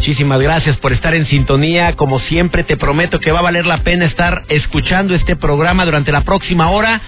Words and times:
Muchísimas 0.00 0.40
gracias 0.40 0.78
por 0.78 0.94
estar 0.94 1.14
en 1.14 1.26
sintonía. 1.26 1.94
Como 1.94 2.20
siempre, 2.20 2.64
te 2.64 2.78
prometo 2.78 3.20
que 3.20 3.32
va 3.32 3.40
a 3.40 3.42
valer 3.42 3.66
la 3.66 3.82
pena 3.82 4.06
estar 4.06 4.44
escuchando 4.48 5.14
este 5.14 5.36
programa 5.36 5.84
durante 5.84 6.10
la 6.10 6.22
próxima 6.22 6.70
hora. 6.70 7.02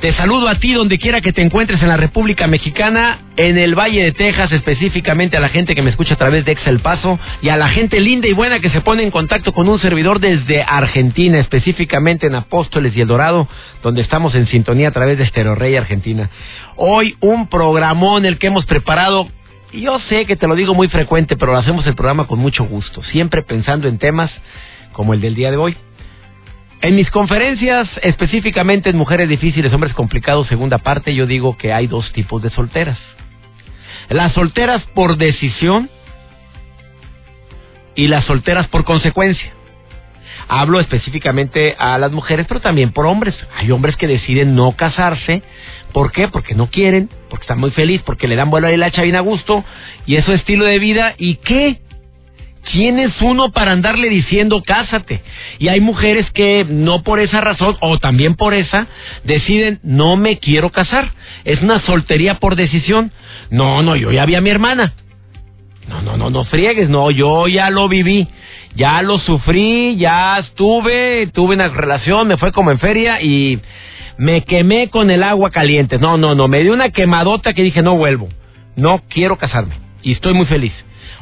Te 0.00 0.12
saludo 0.12 0.46
a 0.46 0.54
ti 0.60 0.72
donde 0.72 1.00
quiera 1.00 1.20
que 1.20 1.32
te 1.32 1.42
encuentres 1.42 1.82
en 1.82 1.88
la 1.88 1.96
República 1.96 2.46
Mexicana, 2.46 3.18
en 3.36 3.58
el 3.58 3.74
Valle 3.74 4.04
de 4.04 4.12
Texas, 4.12 4.52
específicamente 4.52 5.36
a 5.36 5.40
la 5.40 5.48
gente 5.48 5.74
que 5.74 5.82
me 5.82 5.90
escucha 5.90 6.14
a 6.14 6.18
través 6.18 6.44
de 6.44 6.52
Excel 6.52 6.78
Paso 6.78 7.18
y 7.42 7.48
a 7.48 7.56
la 7.56 7.68
gente 7.70 7.98
linda 7.98 8.28
y 8.28 8.32
buena 8.32 8.60
que 8.60 8.70
se 8.70 8.80
pone 8.80 9.02
en 9.02 9.10
contacto 9.10 9.52
con 9.52 9.68
un 9.68 9.80
servidor 9.80 10.20
desde 10.20 10.62
Argentina, 10.62 11.40
específicamente 11.40 12.28
en 12.28 12.36
Apóstoles 12.36 12.96
y 12.96 13.00
El 13.00 13.08
Dorado, 13.08 13.48
donde 13.82 14.02
estamos 14.02 14.36
en 14.36 14.46
sintonía 14.46 14.90
a 14.90 14.92
través 14.92 15.18
de 15.18 15.24
Estero 15.24 15.56
Rey 15.56 15.74
Argentina. 15.74 16.30
Hoy 16.76 17.16
un 17.18 17.48
programón 17.48 18.24
el 18.24 18.38
que 18.38 18.46
hemos 18.46 18.66
preparado 18.66 19.26
yo 19.72 19.98
sé 20.08 20.26
que 20.26 20.36
te 20.36 20.46
lo 20.46 20.54
digo 20.54 20.74
muy 20.74 20.88
frecuente, 20.88 21.36
pero 21.36 21.56
hacemos 21.56 21.86
el 21.86 21.94
programa 21.94 22.26
con 22.26 22.38
mucho 22.38 22.64
gusto, 22.64 23.02
siempre 23.04 23.42
pensando 23.42 23.88
en 23.88 23.98
temas 23.98 24.30
como 24.92 25.14
el 25.14 25.20
del 25.20 25.34
día 25.34 25.50
de 25.50 25.56
hoy. 25.56 25.76
En 26.82 26.94
mis 26.94 27.10
conferencias, 27.10 27.88
específicamente 28.02 28.90
en 28.90 28.96
Mujeres 28.96 29.28
Difíciles, 29.28 29.72
Hombres 29.72 29.94
Complicados, 29.94 30.46
segunda 30.46 30.78
parte, 30.78 31.14
yo 31.14 31.26
digo 31.26 31.56
que 31.56 31.72
hay 31.72 31.86
dos 31.86 32.12
tipos 32.12 32.42
de 32.42 32.50
solteras. 32.50 32.98
Las 34.08 34.32
solteras 34.34 34.82
por 34.94 35.16
decisión 35.16 35.90
y 37.94 38.08
las 38.08 38.24
solteras 38.26 38.68
por 38.68 38.84
consecuencia. 38.84 39.52
Hablo 40.48 40.78
específicamente 40.78 41.74
a 41.78 41.98
las 41.98 42.12
mujeres, 42.12 42.46
pero 42.46 42.60
también 42.60 42.92
por 42.92 43.06
hombres. 43.06 43.34
Hay 43.56 43.70
hombres 43.72 43.96
que 43.96 44.06
deciden 44.06 44.54
no 44.54 44.76
casarse. 44.76 45.42
¿Por 45.92 46.12
qué? 46.12 46.28
Porque 46.28 46.54
no 46.54 46.68
quieren, 46.68 47.08
porque 47.30 47.44
están 47.44 47.58
muy 47.58 47.70
felices, 47.70 48.02
porque 48.04 48.28
le 48.28 48.36
dan 48.36 48.50
vuelo 48.50 48.68
a 48.68 48.76
la 48.76 48.90
bien 48.90 49.16
a 49.16 49.20
gusto, 49.20 49.64
y 50.06 50.16
eso 50.16 50.32
es 50.32 50.40
estilo 50.40 50.64
de 50.64 50.78
vida. 50.78 51.14
¿Y 51.18 51.36
qué? 51.36 51.80
¿Quién 52.70 52.98
es 52.98 53.12
uno 53.20 53.52
para 53.52 53.72
andarle 53.72 54.08
diciendo 54.08 54.62
cásate? 54.66 55.22
Y 55.58 55.68
hay 55.68 55.80
mujeres 55.80 56.28
que 56.32 56.66
no 56.68 57.02
por 57.02 57.20
esa 57.20 57.40
razón, 57.40 57.76
o 57.80 57.98
también 57.98 58.34
por 58.34 58.54
esa, 58.54 58.88
deciden 59.24 59.78
no 59.82 60.16
me 60.16 60.38
quiero 60.38 60.70
casar. 60.70 61.12
Es 61.44 61.62
una 61.62 61.80
soltería 61.80 62.38
por 62.40 62.56
decisión. 62.56 63.12
No, 63.50 63.82
no, 63.82 63.94
yo 63.96 64.10
ya 64.10 64.26
vi 64.26 64.34
a 64.34 64.40
mi 64.40 64.50
hermana. 64.50 64.94
No, 65.88 66.02
no, 66.02 66.16
no, 66.16 66.30
no 66.30 66.44
friegues, 66.44 66.88
no, 66.88 67.12
yo 67.12 67.46
ya 67.46 67.70
lo 67.70 67.88
viví 67.88 68.26
ya 68.76 69.00
lo 69.02 69.18
sufrí, 69.18 69.96
ya 69.96 70.38
estuve, 70.38 71.28
tuve 71.28 71.54
una 71.54 71.68
relación, 71.68 72.28
me 72.28 72.36
fue 72.36 72.52
como 72.52 72.70
en 72.70 72.78
feria 72.78 73.20
y 73.22 73.58
me 74.18 74.42
quemé 74.42 74.88
con 74.88 75.10
el 75.10 75.22
agua 75.22 75.50
caliente. 75.50 75.98
No, 75.98 76.16
no, 76.16 76.34
no, 76.34 76.48
me 76.48 76.62
dio 76.62 76.72
una 76.72 76.90
quemadota 76.90 77.52
que 77.52 77.62
dije, 77.62 77.82
no 77.82 77.96
vuelvo, 77.96 78.28
no 78.76 79.02
quiero 79.08 79.36
casarme 79.36 79.76
y 80.02 80.12
estoy 80.12 80.34
muy 80.34 80.46
feliz. 80.46 80.72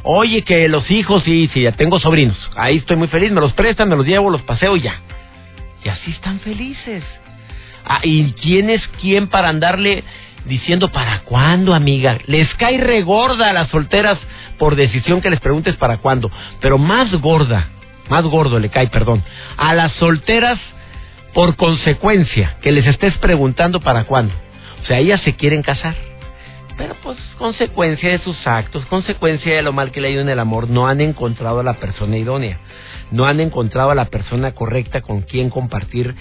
Oye, 0.03 0.43
que 0.43 0.67
los 0.69 0.89
hijos, 0.91 1.23
sí, 1.23 1.49
sí, 1.53 1.63
ya 1.63 1.71
tengo 1.71 1.99
sobrinos, 1.99 2.37
ahí 2.55 2.77
estoy 2.77 2.95
muy 2.95 3.07
feliz, 3.07 3.31
me 3.31 3.41
los 3.41 3.53
prestan, 3.53 3.89
me 3.89 3.95
los 3.95 4.05
llevo, 4.05 4.29
los 4.29 4.43
paseo 4.43 4.75
y 4.77 4.81
ya. 4.81 5.01
Y 5.83 5.89
así 5.89 6.11
están 6.11 6.39
felices. 6.39 7.03
Ah, 7.85 7.99
¿Y 8.03 8.31
quién 8.33 8.69
es 8.69 8.81
quién 9.01 9.27
para 9.27 9.49
andarle 9.49 10.03
diciendo 10.45 10.91
para 10.91 11.21
cuándo, 11.21 11.73
amiga? 11.73 12.19
Les 12.27 12.51
cae 12.55 12.77
regorda 12.77 13.49
a 13.49 13.53
las 13.53 13.69
solteras 13.69 14.19
por 14.59 14.75
decisión 14.75 15.21
que 15.21 15.29
les 15.29 15.39
preguntes 15.39 15.75
para 15.75 15.97
cuándo, 15.97 16.31
pero 16.61 16.77
más 16.77 17.11
gorda, 17.13 17.69
más 18.09 18.23
gordo 18.23 18.59
le 18.59 18.69
cae, 18.69 18.87
perdón, 18.87 19.23
a 19.57 19.73
las 19.73 19.91
solteras 19.93 20.59
por 21.35 21.57
consecuencia 21.57 22.55
que 22.61 22.71
les 22.71 22.87
estés 22.87 23.13
preguntando 23.17 23.81
para 23.81 24.05
cuándo. 24.05 24.33
O 24.81 24.85
sea, 24.85 24.99
ellas 24.99 25.19
se 25.21 25.35
quieren 25.35 25.61
casar. 25.61 25.93
Pero 26.77 26.95
pues 27.03 27.17
consecuencia 27.37 28.09
de 28.09 28.19
sus 28.19 28.47
actos, 28.47 28.85
consecuencia 28.85 29.53
de 29.53 29.61
lo 29.61 29.73
mal 29.73 29.91
que 29.91 29.99
le 29.99 30.07
ha 30.07 30.11
ido 30.11 30.21
en 30.21 30.29
el 30.29 30.39
amor, 30.39 30.69
no 30.69 30.87
han 30.87 31.01
encontrado 31.01 31.59
a 31.59 31.63
la 31.63 31.73
persona 31.73 32.17
idónea, 32.17 32.59
no 33.11 33.25
han 33.25 33.41
encontrado 33.41 33.91
a 33.91 33.95
la 33.95 34.05
persona 34.05 34.53
correcta 34.53 35.01
con 35.01 35.21
quien 35.23 35.49
compartir 35.49 36.15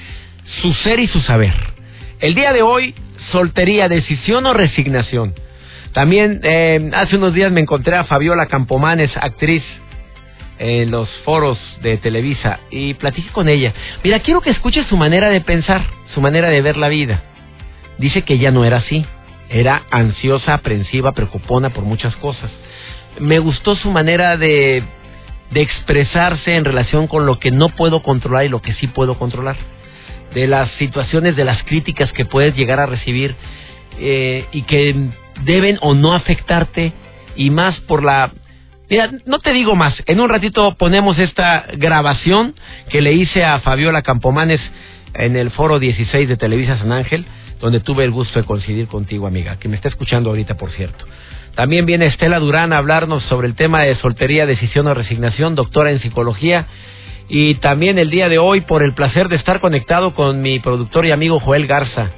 su 0.63 0.75
ser 0.75 0.99
y 0.99 1.07
su 1.07 1.21
saber. 1.21 1.55
El 2.19 2.35
día 2.35 2.53
de 2.53 2.63
hoy, 2.63 2.95
soltería, 3.31 3.89
decisión 3.89 4.47
o 4.47 4.53
resignación. 4.53 5.35
También 5.93 6.41
eh, 6.43 6.91
hace 6.93 7.17
unos 7.17 7.35
días 7.35 7.53
me 7.53 7.61
encontré 7.61 7.97
a 7.97 8.05
Fabiola 8.05 8.47
Campomanes, 8.47 9.17
actriz 9.17 9.63
en 10.59 10.91
los 10.91 11.09
foros 11.25 11.59
de 11.83 11.97
Televisa 11.97 12.61
y 12.71 12.95
platiqué 12.95 13.31
con 13.31 13.49
ella. 13.49 13.73
Mira, 14.03 14.21
quiero 14.21 14.41
que 14.41 14.51
escuches 14.51 14.87
su 14.87 14.97
manera 14.97 15.29
de 15.29 15.41
pensar, 15.41 15.85
su 16.15 16.21
manera 16.21 16.49
de 16.49 16.63
ver 16.63 16.77
la 16.77 16.89
vida. 16.89 17.23
Dice 17.99 18.23
que 18.23 18.35
ella 18.35 18.51
no 18.51 18.65
era 18.65 18.79
así, 18.79 19.05
era 19.49 19.83
ansiosa, 19.91 20.55
aprensiva, 20.55 21.13
preocupona 21.13 21.71
por 21.71 21.85
muchas 21.85 22.15
cosas. 22.17 22.51
Me 23.19 23.39
gustó 23.39 23.77
su 23.77 23.91
manera 23.91 24.37
de, 24.37 24.83
de 25.51 25.61
expresarse 25.61 26.55
en 26.55 26.65
relación 26.65 27.07
con 27.07 27.27
lo 27.27 27.39
que 27.39 27.51
no 27.51 27.69
puedo 27.71 28.03
controlar 28.03 28.45
y 28.45 28.49
lo 28.49 28.61
que 28.61 28.75
sí 28.75 28.87
puedo 28.87 29.19
controlar. 29.19 29.57
De 30.35 30.49
las 30.49 30.71
situaciones, 30.73 31.37
de 31.37 31.45
las 31.45 31.63
críticas 31.63 32.11
que 32.13 32.25
puedes 32.25 32.57
llegar 32.57 32.81
a 32.81 32.87
recibir 32.87 33.37
eh, 34.01 34.47
y 34.51 34.63
que 34.63 35.11
deben 35.45 35.79
o 35.81 35.95
no 35.95 36.15
afectarte 36.15 36.93
y 37.37 37.51
más 37.51 37.79
por 37.81 38.03
la... 38.03 38.33
Mira, 38.91 39.11
no 39.25 39.39
te 39.39 39.53
digo 39.53 39.75
más, 39.75 39.95
en 40.07 40.21
un 40.21 40.29
ratito 40.29 40.75
ponemos 40.77 41.19
esta 41.19 41.67
grabación 41.77 42.55
que 42.91 43.01
le 43.01 43.15
hice 43.15 43.43
a 43.43 43.61
Fabiola 43.61 44.03
Campomanes 44.03 44.61
en 45.15 45.37
el 45.37 45.51
foro 45.53 45.79
16 45.79 46.29
de 46.29 46.37
Televisa 46.37 46.77
San 46.77 46.93
Ángel, 46.93 47.25
donde 47.61 47.81
tuve 47.81 48.05
el 48.05 48.11
gusto 48.11 48.39
de 48.39 48.45
coincidir 48.45 48.87
contigo, 48.87 49.27
amiga, 49.27 49.57
que 49.59 49.69
me 49.69 49.77
está 49.77 49.89
escuchando 49.89 50.29
ahorita, 50.29 50.57
por 50.57 50.71
cierto. 50.73 51.07
También 51.55 51.87
viene 51.87 52.07
Estela 52.07 52.39
Durán 52.41 52.75
a 52.75 52.79
hablarnos 52.79 53.23
sobre 53.25 53.47
el 53.47 53.55
tema 53.55 53.83
de 53.83 53.97
soltería, 53.97 54.45
decisión 54.45 54.87
o 54.87 54.93
resignación, 54.93 55.55
doctora 55.55 55.91
en 55.91 56.01
psicología. 56.01 56.67
Y 57.29 57.55
también 57.57 57.99
el 57.99 58.11
día 58.11 58.29
de 58.29 58.39
hoy, 58.39 58.63
por 58.63 58.83
el 58.83 58.93
placer 58.93 59.29
de 59.29 59.37
estar 59.37 59.61
conectado 59.61 60.15
con 60.15 60.43
mi 60.43 60.59
productor 60.59 61.07
y 61.07 61.13
amigo 61.13 61.41
Joel 61.41 61.67
Garza 61.67 62.11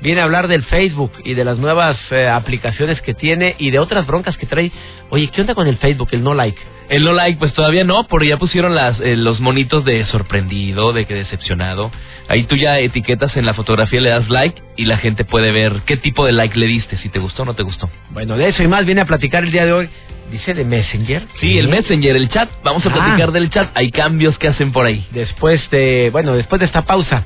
viene 0.00 0.20
a 0.20 0.24
hablar 0.24 0.48
del 0.48 0.64
Facebook 0.64 1.12
y 1.24 1.34
de 1.34 1.44
las 1.44 1.58
nuevas 1.58 1.96
eh, 2.10 2.28
aplicaciones 2.28 3.00
que 3.02 3.14
tiene 3.14 3.56
y 3.58 3.70
de 3.70 3.78
otras 3.78 4.06
broncas 4.06 4.36
que 4.36 4.46
trae. 4.46 4.70
Oye, 5.10 5.28
¿qué 5.28 5.40
onda 5.40 5.54
con 5.54 5.66
el 5.66 5.78
Facebook, 5.78 6.08
el 6.12 6.22
no 6.22 6.34
like? 6.34 6.60
El 6.88 7.02
no 7.04 7.14
like, 7.14 7.38
pues 7.38 7.54
todavía 7.54 7.84
no, 7.84 8.06
porque 8.06 8.28
ya 8.28 8.36
pusieron 8.36 8.74
las, 8.74 9.00
eh, 9.00 9.16
los 9.16 9.40
monitos 9.40 9.84
de 9.84 10.04
sorprendido, 10.06 10.92
de 10.92 11.06
que 11.06 11.14
decepcionado. 11.14 11.90
Ahí 12.28 12.44
tú 12.44 12.56
ya 12.56 12.78
etiquetas 12.78 13.36
en 13.36 13.46
la 13.46 13.54
fotografía, 13.54 14.00
le 14.00 14.10
das 14.10 14.28
like 14.28 14.60
y 14.76 14.84
la 14.84 14.98
gente 14.98 15.24
puede 15.24 15.50
ver 15.50 15.82
qué 15.86 15.96
tipo 15.96 16.26
de 16.26 16.32
like 16.32 16.58
le 16.58 16.66
diste, 16.66 16.98
si 16.98 17.08
te 17.08 17.18
gustó 17.18 17.42
o 17.42 17.46
no 17.46 17.54
te 17.54 17.62
gustó. 17.62 17.88
Bueno, 18.10 18.36
de 18.36 18.48
eso 18.48 18.62
y 18.62 18.68
más 18.68 18.84
viene 18.84 19.00
a 19.00 19.06
platicar 19.06 19.44
el 19.44 19.50
día 19.50 19.64
de 19.64 19.72
hoy. 19.72 19.88
Dice 20.30 20.54
de 20.54 20.64
Messenger. 20.64 21.26
Sí, 21.40 21.58
el 21.58 21.68
Messenger, 21.68 22.16
el 22.16 22.28
chat. 22.28 22.48
Vamos 22.62 22.84
a 22.84 22.88
ah. 22.88 22.92
platicar 22.92 23.32
del 23.32 23.50
chat. 23.50 23.70
Hay 23.74 23.90
cambios 23.90 24.38
que 24.38 24.48
hacen 24.48 24.72
por 24.72 24.86
ahí. 24.86 25.06
Después 25.12 25.68
de, 25.70 26.10
bueno, 26.12 26.34
después 26.34 26.60
de 26.60 26.66
esta 26.66 26.82
pausa. 26.82 27.24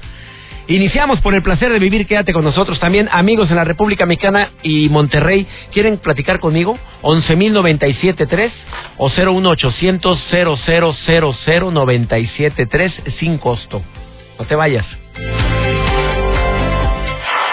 Iniciamos 0.69 1.21
por 1.23 1.35
el 1.35 1.43
placer 1.43 1.73
de 1.73 1.79
vivir, 1.79 2.07
quédate 2.07 2.35
con 2.35 2.45
nosotros 2.45 2.79
también, 2.79 3.09
amigos 3.11 3.49
en 3.49 3.57
la 3.57 3.65
República 3.65 4.05
Mexicana 4.05 4.51
y 4.63 4.91
Monterrey, 4.91 5.47
¿quieren 5.73 5.97
platicar 5.97 6.41
conmigo? 6.41 6.79
11.097.3 7.01 8.51
o 8.99 9.09
01800 9.09 10.19
0000973 10.31 12.93
sin 13.19 13.39
costo. 13.39 13.83
No 14.39 14.45
te 14.45 14.55
vayas. 14.57 14.85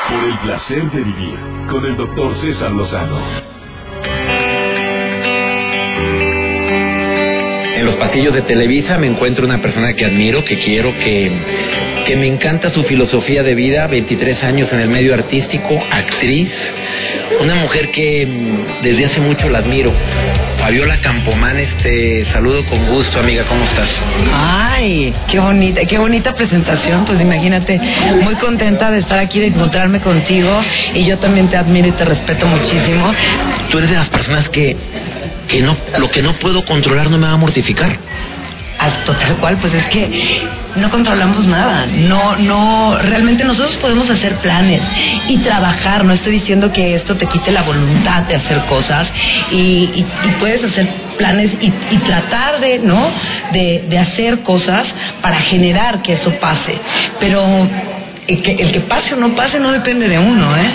Por 0.09 0.23
el 0.25 0.37
placer 0.39 0.91
de 0.91 1.01
vivir 1.01 1.39
con 1.71 1.85
el 1.85 1.95
doctor 1.95 2.35
César 2.41 2.73
Lozano. 2.73 3.17
En 7.77 7.85
los 7.85 7.95
pasillos 7.95 8.33
de 8.33 8.41
Televisa 8.41 8.97
me 8.97 9.07
encuentro 9.07 9.45
una 9.45 9.61
persona 9.61 9.93
que 9.93 10.03
admiro, 10.03 10.43
que 10.43 10.59
quiero, 10.59 10.91
que 10.97 11.31
que 12.05 12.15
me 12.15 12.27
encanta 12.27 12.71
su 12.71 12.83
filosofía 12.83 13.41
de 13.41 13.55
vida, 13.55 13.87
23 13.87 14.43
años 14.43 14.71
en 14.71 14.79
el 14.79 14.89
medio 14.89 15.15
artístico, 15.15 15.83
actriz, 15.89 16.49
una 17.41 17.55
mujer 17.55 17.89
que 17.89 18.25
mm, 18.25 18.83
desde 18.83 19.05
hace 19.05 19.19
mucho 19.19 19.49
la 19.49 19.59
admiro. 19.59 19.91
Fabiola 20.59 21.01
Campomán, 21.01 21.57
este 21.57 22.25
saludo 22.31 22.63
con 22.67 22.87
gusto, 22.87 23.19
amiga, 23.19 23.43
¿cómo 23.45 23.63
estás? 23.65 23.89
Ay, 24.33 25.13
qué 25.29 25.39
bonita, 25.39 25.81
qué 25.85 25.97
bonita 25.97 26.35
presentación, 26.35 27.05
pues 27.05 27.19
imagínate, 27.19 27.79
muy 28.21 28.35
contenta 28.35 28.91
de 28.91 28.99
estar 28.99 29.17
aquí, 29.17 29.39
de 29.39 29.47
encontrarme 29.47 29.99
contigo 29.99 30.61
y 30.93 31.05
yo 31.05 31.17
también 31.17 31.49
te 31.49 31.57
admiro 31.57 31.87
y 31.87 31.91
te 31.93 32.05
respeto 32.05 32.45
muchísimo. 32.45 33.11
Tú 33.71 33.79
eres 33.79 33.89
de 33.89 33.95
las 33.95 34.09
personas 34.09 34.47
que, 34.49 34.77
que 35.47 35.61
no, 35.61 35.75
lo 35.97 36.09
que 36.11 36.21
no 36.21 36.33
puedo 36.37 36.63
controlar 36.65 37.09
no 37.09 37.17
me 37.17 37.25
va 37.25 37.33
a 37.33 37.37
mortificar. 37.37 37.97
Hasta 38.77 39.17
tal 39.17 39.37
cual, 39.37 39.57
pues 39.59 39.73
es 39.73 39.85
que 39.85 40.41
no 40.75 40.91
controlamos 40.91 41.45
nada. 41.47 41.85
No, 41.85 42.35
no, 42.35 42.97
realmente 42.97 43.43
nosotros 43.43 43.77
podemos 43.77 44.09
hacer 44.09 44.35
planes 44.37 44.81
y 45.27 45.37
trabajar. 45.37 46.03
No 46.03 46.13
estoy 46.13 46.33
diciendo 46.39 46.71
que 46.71 46.95
esto 46.95 47.15
te 47.15 47.25
quite 47.27 47.51
la 47.51 47.63
voluntad 47.63 48.23
de 48.23 48.35
hacer 48.35 48.65
cosas 48.65 49.07
y, 49.51 50.05
puedes 50.39 50.63
hacer 50.63 50.87
planes 51.17 51.51
y, 51.61 51.67
y, 51.67 51.97
tratar 51.99 52.59
de, 52.59 52.79
¿no? 52.79 53.09
De, 53.53 53.85
de 53.87 53.97
hacer 53.97 54.41
cosas 54.41 54.85
para 55.21 55.37
generar 55.37 56.01
que 56.01 56.13
eso 56.13 56.31
pase. 56.39 56.77
Pero 57.19 57.69
el 58.27 58.41
que, 58.41 58.51
el 58.51 58.71
que 58.71 58.81
pase 58.81 59.13
o 59.13 59.17
no 59.17 59.35
pase 59.35 59.59
no 59.59 59.71
depende 59.71 60.09
de 60.09 60.19
uno, 60.19 60.57
¿eh? 60.57 60.71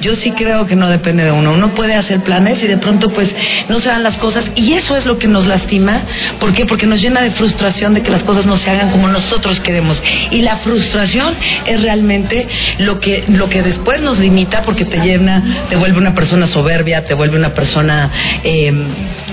Yo 0.00 0.14
sí 0.16 0.32
creo 0.32 0.66
que 0.66 0.76
no 0.76 0.88
depende 0.88 1.24
de 1.24 1.32
uno. 1.32 1.52
Uno 1.52 1.74
puede 1.74 1.94
hacer 1.94 2.20
planes 2.20 2.62
y 2.62 2.66
de 2.66 2.78
pronto 2.78 3.10
pues 3.10 3.28
no 3.68 3.80
se 3.80 3.88
dan 3.88 4.02
las 4.02 4.16
cosas 4.18 4.50
y 4.54 4.74
eso 4.74 4.96
es 4.96 5.06
lo 5.06 5.18
que 5.18 5.28
nos 5.28 5.46
lastima. 5.46 6.02
¿Por 6.38 6.52
qué? 6.52 6.66
Porque 6.66 6.86
nos 6.86 7.00
llena 7.00 7.22
de 7.22 7.32
frustración 7.32 7.94
de 7.94 8.02
que 8.02 8.10
las 8.10 8.22
cosas 8.22 8.46
no 8.46 8.58
se 8.58 8.70
hagan 8.70 8.90
como 8.90 9.08
nosotros 9.08 9.60
queremos. 9.60 10.00
Y 10.30 10.42
la 10.42 10.58
frustración 10.58 11.34
es 11.66 11.82
realmente 11.82 12.46
lo 12.78 13.00
que, 13.00 13.24
lo 13.28 13.48
que 13.48 13.62
después 13.62 14.00
nos 14.00 14.18
limita 14.18 14.62
porque 14.62 14.84
te 14.84 14.98
llena, 14.98 15.66
te 15.68 15.76
vuelve 15.76 15.98
una 15.98 16.14
persona 16.14 16.46
soberbia, 16.48 17.04
te 17.04 17.14
vuelve 17.14 17.36
una 17.36 17.54
persona 17.54 18.10
eh, 18.44 18.72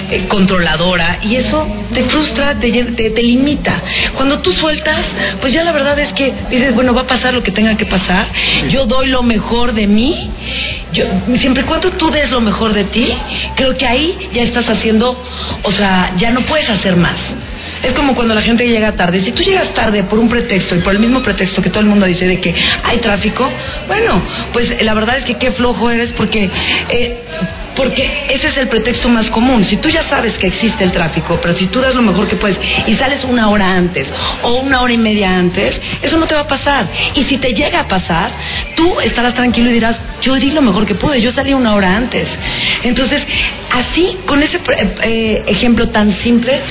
eh, 0.10 0.28
controladora 0.28 1.20
y 1.22 1.36
eso 1.36 1.68
te 1.94 2.04
frustra, 2.06 2.60
te, 2.60 2.72
te, 2.72 3.10
te 3.12 3.24
limita. 3.24 3.82
Cuando 4.16 4.40
tú 4.40 4.52
sueltas, 4.54 5.02
pues 5.42 5.54
ya 5.54 5.64
la 5.64 5.72
verdad 5.72 5.98
es 6.00 6.14
que 6.14 6.34
dices, 6.50 6.74
bueno, 6.74 6.94
va 6.94 7.02
a 7.02 7.08
pasar 7.08 7.34
lo 7.34 7.44
que 7.44 7.52
tenga 7.52 7.76
que 7.78 7.86
pasar, 7.86 8.28
yo 8.70 8.86
doy 8.86 9.08
lo 9.08 9.24
mejor 9.24 9.74
de 9.74 9.88
mí 9.88 10.32
yo, 10.96 11.06
siempre 11.40 11.64
y 11.64 11.66
cuando 11.66 11.92
tú 11.92 12.10
des 12.10 12.32
lo 12.32 12.42
mejor 12.42 12.74
de 12.74 12.86
ti, 12.86 13.14
creo 13.56 13.76
que 13.76 13.86
ahí 13.86 14.30
ya 14.34 14.44
estás 14.44 14.68
haciendo, 14.70 15.22
o 15.64 15.72
sea, 15.72 16.14
ya 16.18 16.32
no 16.32 16.42
puedes 16.42 16.70
hacer 16.70 16.96
más. 16.96 17.18
Es 17.84 17.94
como 17.94 18.16
cuando 18.16 18.34
la 18.34 18.42
gente 18.42 18.68
llega 18.68 18.94
tarde. 18.94 19.24
Si 19.24 19.32
tú 19.32 19.44
llegas 19.44 19.74
tarde 19.74 20.04
por 20.04 20.18
un 20.18 20.30
pretexto 20.30 20.76
y 20.76 20.80
por 20.80 20.94
el 20.94 21.00
mismo 21.00 21.22
pretexto 21.22 21.62
que 21.62 21.70
todo 21.70 21.82
el 21.82 21.88
mundo 21.88 22.06
dice 22.06 22.26
de 22.26 22.40
que 22.40 22.56
hay 22.84 22.98
tráfico, 23.00 23.50
bueno, 23.88 24.22
pues 24.54 24.82
la 24.84 24.94
verdad 24.94 25.18
es 25.18 25.26
que 25.26 25.36
qué 25.36 25.52
flojo 25.52 25.92
eres 25.92 26.14
porque 26.14 26.50
eh, 26.90 27.18
porque 27.76 28.26
ese 28.30 28.48
es 28.48 28.58
el 28.58 28.68
pretexto 28.68 29.10
más 29.10 29.30
común. 29.30 29.66
Si 29.66 29.78
tú 29.78 29.90
ya 29.90 30.08
sabes 30.10 30.34
que 30.34 30.48
existe 30.48 30.84
el 30.84 30.92
tráfico, 30.92 31.40
pero 31.42 31.56
si 31.56 31.68
tú 31.68 31.82
das 31.82 31.96
lo 31.96 32.02
mejor 32.02 32.28
que 32.28 32.36
puedes 32.36 32.58
y 32.88 32.94
sales 32.96 33.24
una 33.24 33.50
hora 33.50 33.74
antes 33.74 34.08
o 34.44 34.60
una 34.62 34.82
hora 34.82 34.94
y 34.94 34.98
media 34.98 35.38
antes, 35.38 35.80
eso 36.02 36.18
no 36.18 36.28
te 36.28 36.36
va 36.36 36.42
a 36.42 36.48
pasar. 36.48 36.88
Y 37.16 37.24
si 37.26 37.38
te 37.38 37.54
llega 37.54 37.82
a 37.82 37.88
pasar, 37.88 38.32
tú 38.76 39.00
estarás 39.02 39.34
tranquilo 39.34 39.70
y 39.70 39.74
dirás, 39.74 39.98
yo 40.22 40.36
di 40.36 40.52
lo 40.52 40.62
mejor 40.62 40.86
que 40.86 40.96
pude, 40.96 41.22
yo 41.22 41.32
salí 41.34 41.54
una 41.54 41.76
hora 41.76 41.96
antes. 41.96 42.28
Entonces, 42.84 43.22
así, 43.72 44.18
con 44.26 44.42
ese 44.42 44.60
eh, 45.04 45.44
ejemplo 45.48 45.90
tan 45.90 46.18
simple, 46.20 46.62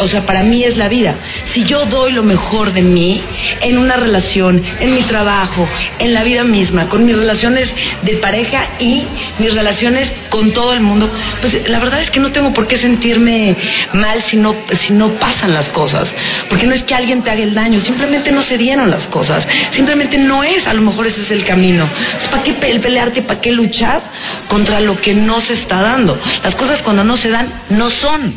o 0.00 0.08
sea, 0.08 0.26
para 0.26 0.42
mí 0.42 0.64
es 0.64 0.76
la 0.76 0.88
vida. 0.88 1.14
Si 1.52 1.64
yo 1.64 1.86
doy 1.86 2.12
lo 2.12 2.22
mejor 2.22 2.72
de 2.72 2.82
mí 2.82 3.20
en 3.60 3.78
una 3.78 3.96
relación, 3.96 4.62
en 4.80 4.94
mi 4.94 5.02
trabajo, 5.02 5.68
en 5.98 6.14
la 6.14 6.24
vida 6.24 6.44
misma, 6.44 6.88
con 6.88 7.04
mis 7.04 7.16
relaciones 7.16 7.68
de 8.02 8.16
pareja 8.16 8.68
y 8.78 9.06
mis 9.38 9.54
relaciones 9.54 10.10
con 10.28 10.39
con 10.40 10.52
todo 10.54 10.72
el 10.72 10.80
mundo, 10.80 11.12
pues 11.42 11.68
la 11.68 11.78
verdad 11.80 12.00
es 12.00 12.10
que 12.10 12.18
no 12.18 12.32
tengo 12.32 12.54
por 12.54 12.66
qué 12.66 12.78
sentirme 12.78 13.54
mal 13.92 14.24
si 14.30 14.38
no, 14.38 14.56
si 14.86 14.94
no 14.94 15.10
pasan 15.18 15.52
las 15.52 15.68
cosas. 15.68 16.08
Porque 16.48 16.66
no 16.66 16.74
es 16.74 16.82
que 16.84 16.94
alguien 16.94 17.22
te 17.22 17.30
haga 17.30 17.42
el 17.42 17.52
daño, 17.52 17.78
simplemente 17.80 18.32
no 18.32 18.40
se 18.40 18.56
dieron 18.56 18.90
las 18.90 19.06
cosas. 19.08 19.46
Simplemente 19.72 20.16
no 20.16 20.42
es, 20.42 20.66
a 20.66 20.72
lo 20.72 20.80
mejor 20.80 21.08
ese 21.08 21.20
es 21.20 21.30
el 21.30 21.44
camino. 21.44 21.86
¿Para 22.30 22.42
qué 22.42 22.54
pelearte, 22.54 23.20
para 23.20 23.38
qué 23.42 23.52
luchar 23.52 24.00
contra 24.48 24.80
lo 24.80 24.98
que 25.02 25.12
no 25.12 25.40
se 25.40 25.52
está 25.52 25.82
dando? 25.82 26.18
Las 26.42 26.54
cosas 26.54 26.80
cuando 26.80 27.04
no 27.04 27.18
se 27.18 27.28
dan, 27.28 27.64
no 27.68 27.90
son. 27.90 28.34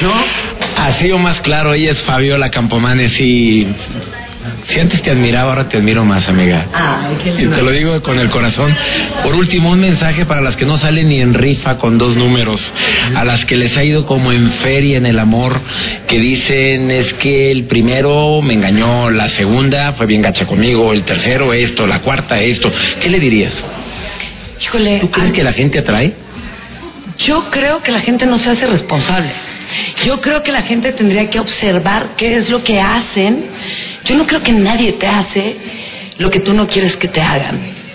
¿No? 0.00 0.14
Así 0.82 1.12
o 1.12 1.18
más 1.18 1.40
claro, 1.42 1.74
ella 1.74 1.92
es 1.92 2.02
Fabiola 2.02 2.50
Campomanes 2.50 3.12
y 3.20 3.68
si 4.68 4.80
antes 4.80 5.02
te 5.02 5.10
admiraba, 5.10 5.50
ahora 5.50 5.68
te 5.68 5.76
admiro 5.76 6.04
más, 6.04 6.28
amiga. 6.28 6.66
Ay, 6.72 7.16
qué 7.22 7.30
Y 7.30 7.46
te 7.46 7.62
lo 7.62 7.70
digo 7.70 8.02
con 8.02 8.18
el 8.18 8.30
corazón. 8.30 8.74
Por 9.22 9.34
último, 9.34 9.70
un 9.70 9.80
mensaje 9.80 10.26
para 10.26 10.40
las 10.40 10.56
que 10.56 10.66
no 10.66 10.78
salen 10.78 11.08
ni 11.08 11.20
en 11.20 11.34
rifa 11.34 11.78
con 11.78 11.98
dos 11.98 12.16
números, 12.16 12.60
a 13.14 13.24
las 13.24 13.44
que 13.46 13.56
les 13.56 13.76
ha 13.76 13.84
ido 13.84 14.06
como 14.06 14.32
en 14.32 14.50
feria 14.62 14.98
en 14.98 15.06
el 15.06 15.18
amor, 15.18 15.60
que 16.06 16.18
dicen 16.18 16.90
es 16.90 17.14
que 17.14 17.50
el 17.50 17.64
primero 17.64 18.40
me 18.42 18.54
engañó, 18.54 19.10
la 19.10 19.28
segunda 19.30 19.92
fue 19.94 20.06
bien 20.06 20.22
gacha 20.22 20.46
conmigo, 20.46 20.92
el 20.92 21.04
tercero 21.04 21.52
esto, 21.52 21.86
la 21.86 22.00
cuarta 22.00 22.40
esto. 22.40 22.70
¿Qué 23.00 23.08
le 23.08 23.18
dirías? 23.18 23.52
Híjole, 24.60 24.98
¿Tú 25.00 25.10
crees 25.10 25.32
que 25.32 25.42
la 25.42 25.52
gente 25.52 25.78
atrae? 25.78 26.12
Yo 27.18 27.50
creo 27.50 27.82
que 27.82 27.92
la 27.92 28.00
gente 28.00 28.26
no 28.26 28.38
se 28.38 28.50
hace 28.50 28.66
responsable. 28.66 29.30
Yo 30.04 30.20
creo 30.20 30.42
que 30.42 30.52
la 30.52 30.62
gente 30.62 30.92
tendría 30.92 31.28
que 31.28 31.38
observar 31.38 32.10
qué 32.16 32.38
es 32.38 32.48
lo 32.48 32.62
que 32.62 32.80
hacen. 32.80 33.46
Yo 34.08 34.16
no 34.16 34.26
creo 34.26 34.42
que 34.42 34.52
nadie 34.52 34.92
te 34.94 35.06
hace 35.06 35.56
lo 36.16 36.30
que 36.30 36.40
tú 36.40 36.54
no 36.54 36.66
quieres 36.66 36.96
que 36.96 37.08
te 37.08 37.20
hagan. 37.20 37.87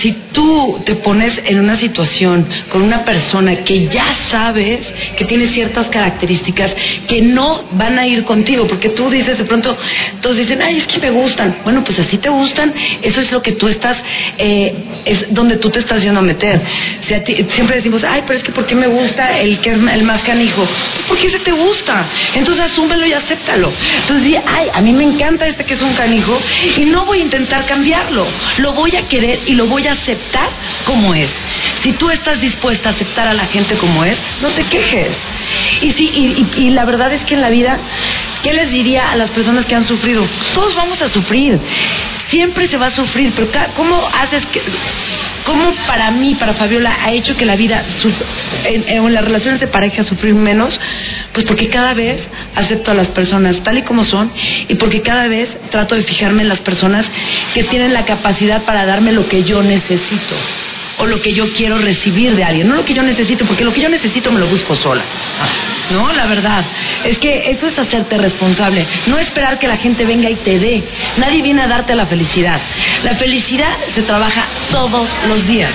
Si 0.00 0.12
tú 0.32 0.82
te 0.84 0.96
pones 0.96 1.32
en 1.44 1.60
una 1.60 1.76
situación 1.76 2.46
con 2.70 2.82
una 2.82 3.04
persona 3.04 3.56
que 3.64 3.86
ya 3.88 4.04
sabes 4.30 4.80
que 5.16 5.24
tiene 5.24 5.48
ciertas 5.48 5.86
características 5.88 6.74
que 7.06 7.22
no 7.22 7.64
van 7.72 7.98
a 7.98 8.06
ir 8.06 8.24
contigo, 8.24 8.66
porque 8.66 8.90
tú 8.90 9.10
dices 9.10 9.38
de 9.38 9.44
pronto, 9.44 9.76
todos 10.20 10.36
dicen, 10.36 10.60
ay, 10.62 10.78
es 10.78 10.86
que 10.86 10.98
me 10.98 11.10
gustan. 11.10 11.58
Bueno, 11.64 11.84
pues 11.84 11.98
así 11.98 12.18
te 12.18 12.28
gustan, 12.28 12.72
eso 13.02 13.20
es 13.20 13.30
lo 13.30 13.42
que 13.42 13.52
tú 13.52 13.68
estás, 13.68 13.96
eh, 14.38 14.74
es 15.04 15.32
donde 15.32 15.56
tú 15.56 15.70
te 15.70 15.80
estás 15.80 16.02
yendo 16.02 16.20
a 16.20 16.22
meter. 16.22 16.60
Si 17.06 17.14
a 17.14 17.24
ti, 17.24 17.46
siempre 17.54 17.76
decimos, 17.76 18.02
ay, 18.04 18.22
pero 18.26 18.38
es 18.38 18.44
que 18.44 18.52
¿por 18.52 18.66
qué 18.66 18.74
me 18.74 18.86
gusta 18.86 19.40
el 19.40 19.58
que 19.60 19.70
es 19.70 19.78
el 19.78 20.02
más 20.02 20.22
canijo? 20.22 20.66
Pues 21.08 21.22
porque 21.22 21.26
ese 21.26 21.40
te 21.40 21.52
gusta. 21.52 22.06
Entonces 22.34 22.64
asúmelo 22.64 23.06
y 23.06 23.12
acéptalo. 23.12 23.72
Entonces 24.00 24.24
di, 24.24 24.36
ay, 24.36 24.68
a 24.72 24.80
mí 24.80 24.92
me 24.92 25.04
encanta 25.04 25.46
este 25.46 25.64
que 25.64 25.74
es 25.74 25.82
un 25.82 25.94
canijo 25.94 26.40
y 26.76 26.84
no 26.86 27.04
voy 27.04 27.18
a 27.18 27.22
intentar 27.22 27.66
cambiarlo. 27.66 28.26
Lo 28.58 28.72
voy 28.72 28.96
a 28.96 29.06
querer 29.08 29.40
y 29.46 29.54
lo 29.54 29.66
voy 29.66 29.81
aceptar 29.88 30.50
como 30.84 31.14
es. 31.14 31.30
Si 31.82 31.92
tú 31.92 32.10
estás 32.10 32.40
dispuesta 32.40 32.90
a 32.90 32.92
aceptar 32.92 33.28
a 33.28 33.34
la 33.34 33.46
gente 33.46 33.76
como 33.76 34.04
es, 34.04 34.16
no 34.40 34.50
te 34.50 34.64
quejes. 34.64 35.12
Y 35.80 35.92
sí, 35.92 36.10
y, 36.14 36.62
y 36.62 36.70
la 36.70 36.84
verdad 36.84 37.12
es 37.12 37.24
que 37.24 37.34
en 37.34 37.40
la 37.40 37.50
vida, 37.50 37.78
¿qué 38.42 38.52
les 38.52 38.70
diría 38.70 39.10
a 39.10 39.16
las 39.16 39.30
personas 39.30 39.66
que 39.66 39.74
han 39.74 39.86
sufrido? 39.86 40.26
Todos 40.54 40.74
vamos 40.74 41.00
a 41.02 41.08
sufrir. 41.08 41.60
Siempre 42.32 42.66
se 42.68 42.78
va 42.78 42.86
a 42.86 42.90
sufrir, 42.96 43.30
pero 43.36 43.50
¿cómo 43.76 44.08
haces 44.08 44.46
que.? 44.46 44.62
¿Cómo 45.44 45.70
para 45.86 46.10
mí, 46.12 46.34
para 46.36 46.54
Fabiola, 46.54 46.96
ha 47.04 47.12
hecho 47.12 47.36
que 47.36 47.44
la 47.44 47.56
vida, 47.56 47.84
en, 48.64 48.88
en, 48.88 49.12
las 49.12 49.22
relaciones 49.22 49.60
de 49.60 49.66
pareja, 49.66 50.02
sufrir 50.04 50.34
menos? 50.34 50.80
Pues 51.34 51.44
porque 51.44 51.68
cada 51.68 51.92
vez 51.92 52.22
acepto 52.54 52.90
a 52.90 52.94
las 52.94 53.08
personas 53.08 53.62
tal 53.62 53.76
y 53.76 53.82
como 53.82 54.06
son 54.06 54.32
y 54.66 54.76
porque 54.76 55.02
cada 55.02 55.28
vez 55.28 55.50
trato 55.70 55.94
de 55.94 56.04
fijarme 56.04 56.42
en 56.42 56.48
las 56.48 56.60
personas 56.60 57.04
que 57.52 57.64
tienen 57.64 57.92
la 57.92 58.06
capacidad 58.06 58.62
para 58.62 58.86
darme 58.86 59.12
lo 59.12 59.28
que 59.28 59.44
yo 59.44 59.62
necesito 59.62 60.34
o 60.98 61.06
lo 61.06 61.20
que 61.20 61.34
yo 61.34 61.52
quiero 61.52 61.76
recibir 61.78 62.34
de 62.34 62.44
alguien, 62.44 62.66
no 62.66 62.76
lo 62.76 62.84
que 62.86 62.94
yo 62.94 63.02
necesito, 63.02 63.44
porque 63.44 63.64
lo 63.64 63.74
que 63.74 63.82
yo 63.82 63.90
necesito 63.90 64.32
me 64.32 64.40
lo 64.40 64.46
busco 64.46 64.74
sola. 64.76 65.02
No, 65.92 66.12
la 66.12 66.26
verdad, 66.26 66.64
es 67.04 67.18
que 67.18 67.50
eso 67.50 67.68
es 67.68 67.78
hacerte 67.78 68.16
responsable, 68.16 68.86
no 69.06 69.18
esperar 69.18 69.58
que 69.58 69.68
la 69.68 69.76
gente 69.76 70.04
venga 70.04 70.30
y 70.30 70.36
te 70.36 70.58
dé. 70.58 70.82
Nadie 71.18 71.42
viene 71.42 71.62
a 71.62 71.68
darte 71.68 71.94
la 71.94 72.06
felicidad. 72.06 72.60
La 73.04 73.14
felicidad 73.16 73.76
se 73.94 74.02
trabaja 74.02 74.46
todos 74.70 75.08
los 75.28 75.46
días. 75.46 75.70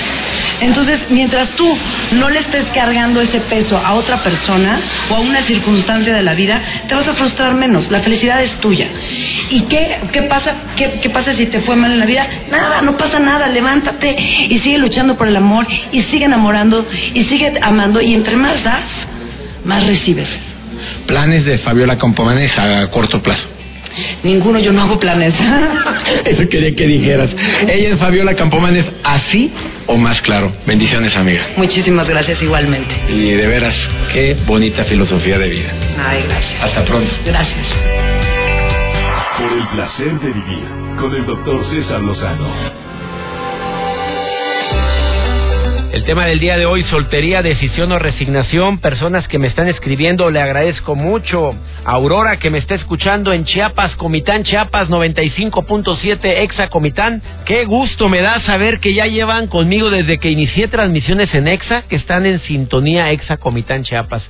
Entonces, 0.59 1.01
mientras 1.09 1.49
tú 1.51 1.77
no 2.13 2.29
le 2.29 2.39
estés 2.39 2.65
cargando 2.73 3.21
ese 3.21 3.39
peso 3.41 3.77
a 3.77 3.93
otra 3.93 4.23
persona 4.23 4.79
o 5.09 5.15
a 5.15 5.19
una 5.19 5.43
circunstancia 5.43 6.13
de 6.13 6.23
la 6.23 6.33
vida, 6.33 6.61
te 6.87 6.95
vas 6.95 7.07
a 7.07 7.13
frustrar 7.13 7.53
menos. 7.53 7.91
La 7.91 8.01
felicidad 8.01 8.43
es 8.43 8.59
tuya. 8.59 8.87
¿Y 9.49 9.61
qué, 9.63 9.99
qué 10.11 10.23
pasa? 10.23 10.55
¿Qué, 10.75 10.99
¿Qué 11.01 11.09
pasa 11.09 11.35
si 11.35 11.45
te 11.45 11.61
fue 11.61 11.75
mal 11.75 11.91
en 11.91 11.99
la 11.99 12.05
vida? 12.05 12.27
Nada, 12.49 12.81
no 12.81 12.97
pasa 12.97 13.19
nada. 13.19 13.47
Levántate 13.47 14.15
y 14.49 14.59
sigue 14.59 14.79
luchando 14.79 15.15
por 15.15 15.27
el 15.27 15.35
amor 15.35 15.67
y 15.91 16.01
sigue 16.03 16.25
enamorando 16.25 16.87
y 17.13 17.23
sigue 17.25 17.53
amando 17.61 18.01
y 18.01 18.15
entre 18.15 18.35
más 18.35 18.63
das, 18.63 18.83
más 19.67 19.85
recibes. 19.85 20.27
Planes 21.05 21.45
de 21.45 21.57
Fabiola 21.59 21.97
Compomanes 21.97 22.57
a 22.57 22.87
corto 22.89 23.21
plazo. 23.21 23.47
Ninguno, 24.23 24.59
yo 24.59 24.71
no 24.71 24.83
hago 24.83 24.99
planes. 24.99 25.33
Eso 26.25 26.47
quería 26.49 26.75
que 26.75 26.87
dijeras. 26.87 27.29
Ella 27.67 27.89
es 27.93 27.99
Fabiola 27.99 28.35
Campomanes, 28.35 28.85
así 29.03 29.51
o 29.87 29.97
más 29.97 30.21
claro. 30.21 30.51
Bendiciones, 30.65 31.15
amiga. 31.15 31.47
Muchísimas 31.57 32.07
gracias 32.07 32.41
igualmente. 32.41 32.93
Y 33.09 33.31
de 33.31 33.47
veras, 33.47 33.75
qué 34.13 34.37
bonita 34.45 34.83
filosofía 34.85 35.37
de 35.37 35.49
vida. 35.49 35.71
Ay, 35.97 36.23
gracias. 36.27 36.63
Hasta 36.63 36.85
pronto. 36.85 37.13
Gracias. 37.25 37.67
Por 39.37 39.57
el 39.57 39.67
placer 39.67 40.19
de 40.19 40.27
vivir 40.27 40.63
con 40.99 41.15
el 41.15 41.25
doctor 41.25 41.65
César 41.71 42.01
Lozano. 42.01 42.86
Tema 46.07 46.25
del 46.25 46.39
día 46.39 46.55
de 46.55 46.65
hoy, 46.65 46.83
soltería, 46.83 47.41
decisión 47.41 47.91
o 47.91 47.99
resignación. 47.99 48.77
Personas 48.77 49.27
que 49.27 49.39
me 49.39 49.47
están 49.47 49.67
escribiendo, 49.67 50.29
le 50.29 50.39
agradezco 50.39 50.95
mucho. 50.95 51.53
Aurora, 51.83 52.39
que 52.39 52.49
me 52.49 52.59
está 52.59 52.75
escuchando 52.75 53.33
en 53.33 53.43
Chiapas, 53.43 53.93
Comitán, 53.97 54.45
Chiapas 54.45 54.87
95.7, 54.87 56.19
Exa 56.43 56.69
Comitán. 56.69 57.21
Qué 57.43 57.65
gusto 57.65 58.07
me 58.07 58.21
da 58.21 58.39
saber 58.43 58.79
que 58.79 58.93
ya 58.93 59.05
llevan 59.05 59.47
conmigo 59.47 59.89
desde 59.89 60.17
que 60.17 60.29
inicié 60.29 60.69
transmisiones 60.69 61.33
en 61.35 61.49
Exa, 61.49 61.81
que 61.89 61.97
están 61.97 62.25
en 62.25 62.39
sintonía 62.39 63.11
Exa 63.11 63.35
Comitán, 63.35 63.83
Chiapas. 63.83 64.23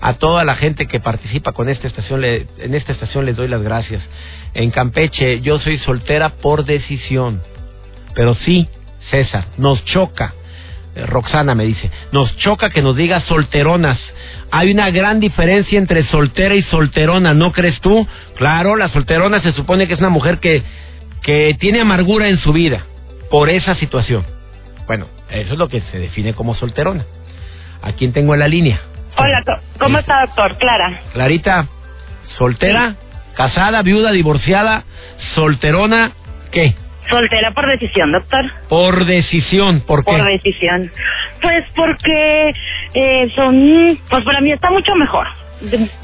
A 0.00 0.12
toda 0.12 0.44
la 0.44 0.54
gente 0.54 0.86
que 0.86 1.00
participa 1.00 1.50
con 1.50 1.68
esta 1.68 1.88
estación, 1.88 2.22
en 2.22 2.74
esta 2.74 2.92
estación 2.92 3.26
les 3.26 3.34
doy 3.34 3.48
las 3.48 3.62
gracias. 3.62 4.00
En 4.54 4.70
Campeche, 4.70 5.40
yo 5.40 5.58
soy 5.58 5.78
soltera 5.78 6.36
por 6.36 6.64
decisión. 6.64 7.42
Pero 8.14 8.36
sí, 8.36 8.68
César, 9.10 9.46
nos 9.58 9.84
choca. 9.86 10.32
Roxana 11.04 11.54
me 11.54 11.64
dice, 11.64 11.90
nos 12.12 12.34
choca 12.38 12.70
que 12.70 12.82
nos 12.82 12.96
diga 12.96 13.20
solteronas. 13.22 13.98
Hay 14.50 14.70
una 14.70 14.90
gran 14.90 15.20
diferencia 15.20 15.78
entre 15.78 16.04
soltera 16.04 16.54
y 16.54 16.62
solterona, 16.62 17.34
¿no 17.34 17.52
crees 17.52 17.80
tú? 17.80 18.06
Claro, 18.36 18.76
la 18.76 18.88
solterona 18.88 19.42
se 19.42 19.52
supone 19.52 19.86
que 19.86 19.94
es 19.94 20.00
una 20.00 20.08
mujer 20.08 20.38
que, 20.38 20.62
que 21.22 21.56
tiene 21.58 21.80
amargura 21.80 22.28
en 22.28 22.38
su 22.38 22.52
vida 22.52 22.84
por 23.30 23.50
esa 23.50 23.74
situación. 23.74 24.24
Bueno, 24.86 25.06
eso 25.30 25.52
es 25.52 25.58
lo 25.58 25.68
que 25.68 25.80
se 25.80 25.98
define 25.98 26.34
como 26.34 26.54
solterona. 26.54 27.04
¿A 27.82 27.92
quién 27.92 28.12
tengo 28.12 28.34
en 28.34 28.40
la 28.40 28.48
línea? 28.48 28.80
Hola, 29.16 29.42
¿cómo 29.78 29.98
está, 29.98 30.26
doctor? 30.26 30.56
Clara. 30.58 31.02
Clarita, 31.12 31.66
soltera, 32.38 32.96
casada, 33.34 33.82
viuda, 33.82 34.12
divorciada, 34.12 34.84
solterona, 35.34 36.12
¿qué? 36.50 36.74
Soltera 37.08 37.52
por 37.52 37.66
decisión, 37.66 38.12
doctor. 38.12 38.44
Por 38.68 39.04
decisión, 39.04 39.80
¿por 39.80 40.04
qué? 40.04 40.12
Por 40.12 40.24
decisión. 40.24 40.90
Pues 41.40 41.64
porque 41.74 42.54
eh, 42.94 43.28
son... 43.34 43.98
Pues 44.08 44.24
para 44.24 44.40
mí 44.40 44.52
está 44.52 44.70
mucho 44.70 44.94
mejor. 44.94 45.26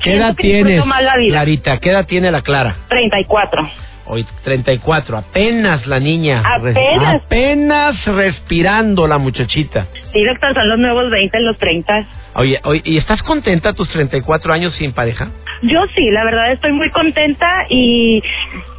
¿Qué 0.03 0.15
edad 0.15 0.35
tienes. 0.35 0.83
Clarita? 1.29 1.79
¿Qué 1.79 1.91
edad 1.91 2.07
tiene 2.07 2.31
la 2.31 2.43
Clara? 2.43 2.77
34. 2.89 3.71
Hoy 4.05 4.27
34, 4.43 5.17
apenas 5.17 5.87
la 5.87 6.01
niña. 6.01 6.43
Apenas. 6.45 7.23
apenas 7.25 8.05
respirando 8.05 9.07
la 9.07 9.19
muchachita. 9.19 9.87
Sí, 10.13 10.25
doctor, 10.25 10.55
son 10.55 10.69
los 10.69 10.79
nuevos 10.79 11.11
20, 11.11 11.41
los 11.41 11.57
30. 11.57 12.07
Oye, 12.35 12.61
oye, 12.65 12.83
¿y 12.85 12.97
estás 12.97 13.23
contenta 13.23 13.71
a 13.71 13.73
tus 13.75 13.89
34 13.91 14.53
años 14.53 14.75
sin 14.75 14.93
pareja? 14.93 15.31
Yo 15.63 15.79
sí, 15.95 16.11
la 16.11 16.25
verdad 16.25 16.53
estoy 16.53 16.73
muy 16.73 16.91
contenta 16.91 17.47
y 17.69 18.21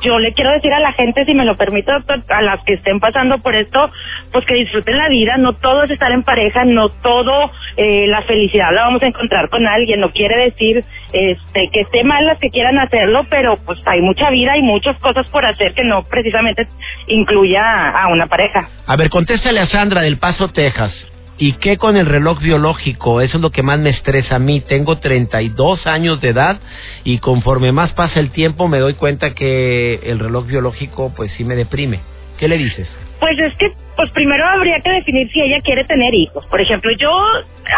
yo 0.03 0.19
le 0.19 0.33
quiero 0.33 0.51
decir 0.51 0.71
a 0.73 0.79
la 0.79 0.93
gente, 0.93 1.25
si 1.25 1.33
me 1.33 1.45
lo 1.45 1.55
permite, 1.57 1.91
doctor, 1.91 2.23
a 2.29 2.41
las 2.41 2.63
que 2.65 2.73
estén 2.73 2.99
pasando 2.99 3.39
por 3.39 3.55
esto, 3.55 3.89
pues 4.31 4.45
que 4.45 4.55
disfruten 4.55 4.97
la 4.97 5.09
vida. 5.09 5.37
No 5.37 5.53
todo 5.53 5.83
es 5.83 5.91
estar 5.91 6.11
en 6.11 6.23
pareja, 6.23 6.65
no 6.65 6.89
todo 6.89 7.51
eh, 7.77 8.05
la 8.07 8.21
felicidad 8.23 8.71
la 8.73 8.83
vamos 8.83 9.01
a 9.01 9.07
encontrar 9.07 9.49
con 9.49 9.65
alguien. 9.65 9.99
No 9.99 10.11
quiere 10.11 10.37
decir 10.45 10.83
este 11.11 11.69
que 11.71 11.81
esté 11.81 12.03
mal 12.03 12.25
las 12.25 12.39
que 12.39 12.49
quieran 12.49 12.77
hacerlo, 12.79 13.25
pero 13.29 13.57
pues 13.65 13.79
hay 13.85 14.01
mucha 14.01 14.29
vida 14.29 14.57
y 14.57 14.61
muchas 14.61 14.97
cosas 14.99 15.25
por 15.27 15.45
hacer 15.45 15.73
que 15.73 15.83
no 15.83 16.03
precisamente 16.03 16.67
incluya 17.07 17.89
a 17.89 18.07
una 18.07 18.27
pareja. 18.27 18.67
A 18.85 18.95
ver, 18.95 19.09
contéstale 19.09 19.59
a 19.59 19.67
Sandra 19.67 20.01
del 20.01 20.17
Paso, 20.17 20.49
Texas. 20.49 21.12
¿Y 21.37 21.53
qué 21.53 21.77
con 21.77 21.97
el 21.97 22.05
reloj 22.05 22.39
biológico? 22.39 23.21
Eso 23.21 23.37
es 23.37 23.41
lo 23.41 23.49
que 23.49 23.63
más 23.63 23.79
me 23.79 23.89
estresa 23.89 24.35
a 24.35 24.39
mí. 24.39 24.61
Tengo 24.61 24.99
32 24.99 25.87
años 25.87 26.21
de 26.21 26.29
edad 26.29 26.59
y 27.03 27.17
conforme 27.17 27.71
más 27.71 27.91
pasa 27.93 28.19
el 28.19 28.31
tiempo 28.31 28.67
me 28.67 28.79
doy 28.79 28.93
cuenta 28.93 29.33
que 29.33 29.95
el 30.03 30.19
reloj 30.19 30.45
biológico 30.45 31.11
pues 31.15 31.31
sí 31.33 31.43
me 31.43 31.55
deprime. 31.55 32.01
¿Qué 32.37 32.47
le 32.47 32.57
dices? 32.57 32.87
Pues 33.19 33.39
es 33.39 33.55
que, 33.57 33.71
pues 33.95 34.11
primero 34.11 34.45
habría 34.45 34.79
que 34.81 34.91
definir 34.91 35.31
si 35.31 35.41
ella 35.41 35.61
quiere 35.61 35.85
tener 35.85 36.13
hijos. 36.13 36.45
Por 36.47 36.59
ejemplo, 36.59 36.91
yo 36.97 37.09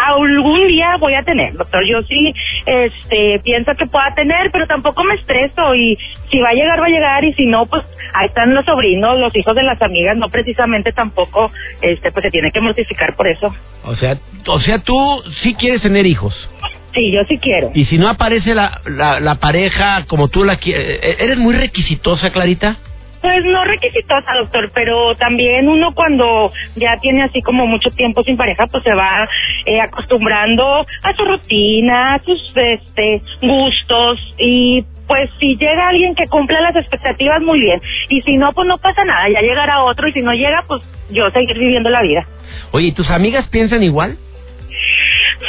algún 0.07 0.67
día 0.67 0.97
voy 0.99 1.13
a 1.13 1.23
tener, 1.23 1.53
doctor. 1.53 1.85
Yo 1.85 2.01
sí, 2.03 2.33
este, 2.65 3.39
pienso 3.43 3.75
que 3.75 3.85
pueda 3.85 4.11
tener, 4.15 4.49
pero 4.51 4.65
tampoco 4.65 5.03
me 5.03 5.13
estreso 5.13 5.75
y 5.75 5.97
si 6.31 6.39
va 6.39 6.49
a 6.49 6.53
llegar, 6.53 6.81
va 6.81 6.87
a 6.87 6.89
llegar 6.89 7.23
y 7.25 7.33
si 7.33 7.45
no, 7.45 7.67
pues 7.67 7.83
ahí 8.13 8.27
están 8.27 8.53
los 8.53 8.65
sobrinos, 8.65 9.19
los 9.19 9.35
hijos 9.35 9.55
de 9.55 9.63
las 9.63 9.81
amigas, 9.81 10.17
no 10.17 10.29
precisamente 10.29 10.91
tampoco, 10.91 11.51
este, 11.81 12.11
pues 12.11 12.23
se 12.23 12.31
tiene 12.31 12.51
que 12.51 12.61
mortificar 12.61 13.15
por 13.15 13.27
eso. 13.27 13.53
O 13.83 13.95
sea, 13.95 14.17
o 14.47 14.59
sea, 14.59 14.79
tú 14.79 15.23
sí 15.41 15.55
quieres 15.55 15.81
tener 15.81 16.05
hijos. 16.05 16.33
Sí, 16.93 17.11
yo 17.11 17.23
sí 17.27 17.37
quiero. 17.39 17.71
Y 17.73 17.85
si 17.85 17.97
no 17.97 18.07
aparece 18.07 18.55
la, 18.55 18.79
la, 18.85 19.19
la 19.19 19.35
pareja 19.35 20.05
como 20.07 20.29
tú 20.29 20.43
la 20.43 20.57
quieres, 20.57 20.99
¿eres 21.19 21.37
muy 21.37 21.53
requisitosa, 21.53 22.31
Clarita? 22.31 22.77
Pues 23.25 23.43
no 23.43 23.65
requisitosa, 23.65 24.35
doctor, 24.39 24.71
pero 24.71 25.15
también 25.15 25.67
uno 25.67 25.95
cuando 25.95 26.53
ya 26.75 26.99
tiene 27.01 27.23
así 27.23 27.41
como 27.41 27.65
mucho 27.65 27.89
tiempo 27.89 28.23
sin 28.23 28.37
pareja, 28.37 28.67
pues 28.67 28.83
se 28.83 28.93
va 28.93 29.27
eh, 29.65 29.81
acostumbrando 29.81 30.85
a 31.01 31.13
su 31.15 31.25
rutina, 31.25 32.13
a 32.13 32.23
sus 32.23 32.53
este 32.55 33.23
gustos 33.41 34.19
y 34.37 34.85
pues 35.07 35.29
si 35.39 35.55
llega 35.57 35.89
alguien 35.89 36.15
que 36.15 36.27
cumpla 36.27 36.61
las 36.61 36.75
expectativas 36.75 37.41
muy 37.41 37.59
bien 37.59 37.81
y 38.09 38.21
si 38.21 38.37
no 38.37 38.53
pues 38.53 38.67
no 38.67 38.77
pasa 38.77 39.03
nada, 39.03 39.29
ya 39.29 39.41
llegará 39.41 39.83
otro 39.83 40.07
y 40.07 40.13
si 40.13 40.21
no 40.21 40.33
llega 40.33 40.63
pues 40.67 40.81
yo 41.11 41.29
seguir 41.31 41.57
viviendo 41.57 41.89
la 41.89 42.01
vida. 42.01 42.25
Oye, 42.71 42.87
¿y 42.87 42.91
tus 42.91 43.09
amigas 43.09 43.47
piensan 43.49 43.83
igual? 43.83 44.17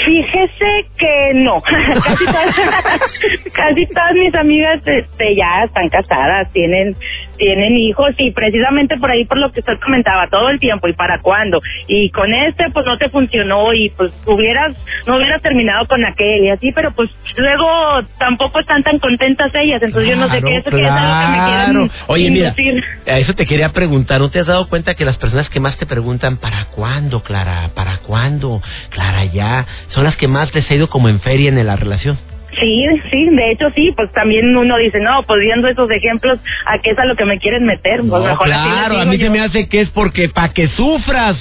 Fíjese 0.05 0.87
que 0.99 1.33
no, 1.35 1.61
casi 2.05 2.25
todas, 2.25 2.57
casi 3.53 3.87
todas 3.87 4.15
mis 4.15 4.35
amigas 4.35 4.81
este, 4.85 5.37
ya 5.37 5.65
están 5.65 5.89
casadas, 5.89 6.53
tienen 6.53 6.97
tienen 7.37 7.77
hijos 7.77 8.11
y 8.19 8.31
precisamente 8.33 8.97
por 8.99 9.11
ahí 9.11 9.25
por 9.25 9.39
lo 9.39 9.53
que 9.53 9.61
usted 9.61 9.79
comentaba 9.83 10.29
todo 10.29 10.49
el 10.51 10.59
tiempo 10.61 10.89
y 10.89 10.93
para 10.93 11.21
cuándo 11.21 11.61
y 11.87 12.11
con 12.11 12.33
este 12.33 12.71
pues 12.71 12.85
no 12.87 12.99
te 12.99 13.09
funcionó 13.11 13.73
y 13.73 13.91
pues 13.91 14.13
hubieras 14.27 14.75
no 15.07 15.17
hubieras 15.17 15.43
terminado 15.43 15.87
con 15.87 16.05
aquel 16.05 16.45
y 16.45 16.51
así 16.51 16.73
pero 16.73 16.93
pues 16.93 17.11
luego 17.37 18.03
tampoco 18.19 18.61
están 18.61 18.83
tan 18.83 18.99
contentas 18.99 19.51
ellas 19.55 19.83
entonces 19.83 20.11
yo 20.11 20.17
no 20.17 20.31
sé 20.31 20.43
qué 20.43 20.57
eso 20.57 20.71
que 20.71 20.83
es 20.83 20.91
algo 20.91 21.21
que 21.21 21.29
me 21.29 21.37
claro. 21.37 21.47
quieran 21.47 21.91
Oye, 22.09 22.31
mira, 22.31 22.49
inducir. 22.57 22.85
a 23.07 23.19
eso 23.19 23.35
te 23.35 23.47
quería 23.47 23.73
preguntar. 23.73 24.21
¿No 24.21 24.31
te 24.31 24.41
has 24.41 24.47
dado 24.47 24.69
cuenta 24.69 24.95
que 24.95 25.05
las 25.05 25.17
personas 25.17 25.49
que 25.51 25.61
más 25.61 25.77
te 25.79 25.87
preguntan 25.87 26.39
¿para 26.39 26.67
cuándo, 26.67 27.23
Clara? 27.23 27.71
¿Para 27.75 27.99
cuándo? 27.99 28.63
Clara, 28.91 29.25
ya. 29.25 29.67
Son 29.89 30.05
las 30.05 30.17
que 30.17 30.29
más 30.29 30.55
les 30.55 30.71
ha 30.71 30.75
ido 30.75 30.89
como 30.89 31.09
en 31.09 31.21
feria 31.21 31.49
en 31.49 31.67
la 31.67 31.77
relación. 31.77 32.19
Sí, 32.59 32.87
sí, 33.11 33.29
de 33.31 33.51
hecho 33.51 33.71
sí, 33.75 33.93
pues 33.97 34.11
también 34.13 34.57
uno 34.57 34.77
dice, 34.79 34.99
no, 35.01 35.23
pues 35.25 35.41
viendo 35.41 35.69
esos 35.69 35.91
ejemplos, 35.91 36.39
¿a 36.67 36.79
qué 36.79 36.91
es 36.91 36.99
a 36.99 37.05
lo 37.05 37.15
que 37.17 37.25
me 37.25 37.39
quieren 37.39 37.65
meter? 37.65 38.01
Pues 38.01 38.11
No, 38.11 38.21
mejor 38.21 38.47
claro, 38.47 38.99
a 38.99 39.05
mí 39.05 39.19
yo. 39.19 39.27
se 39.27 39.31
me 39.31 39.41
hace 39.41 39.69
que 39.69 39.83
es 39.83 39.91
porque 39.91 40.29
para 40.29 40.53
que 40.53 40.69
sufras, 40.69 41.37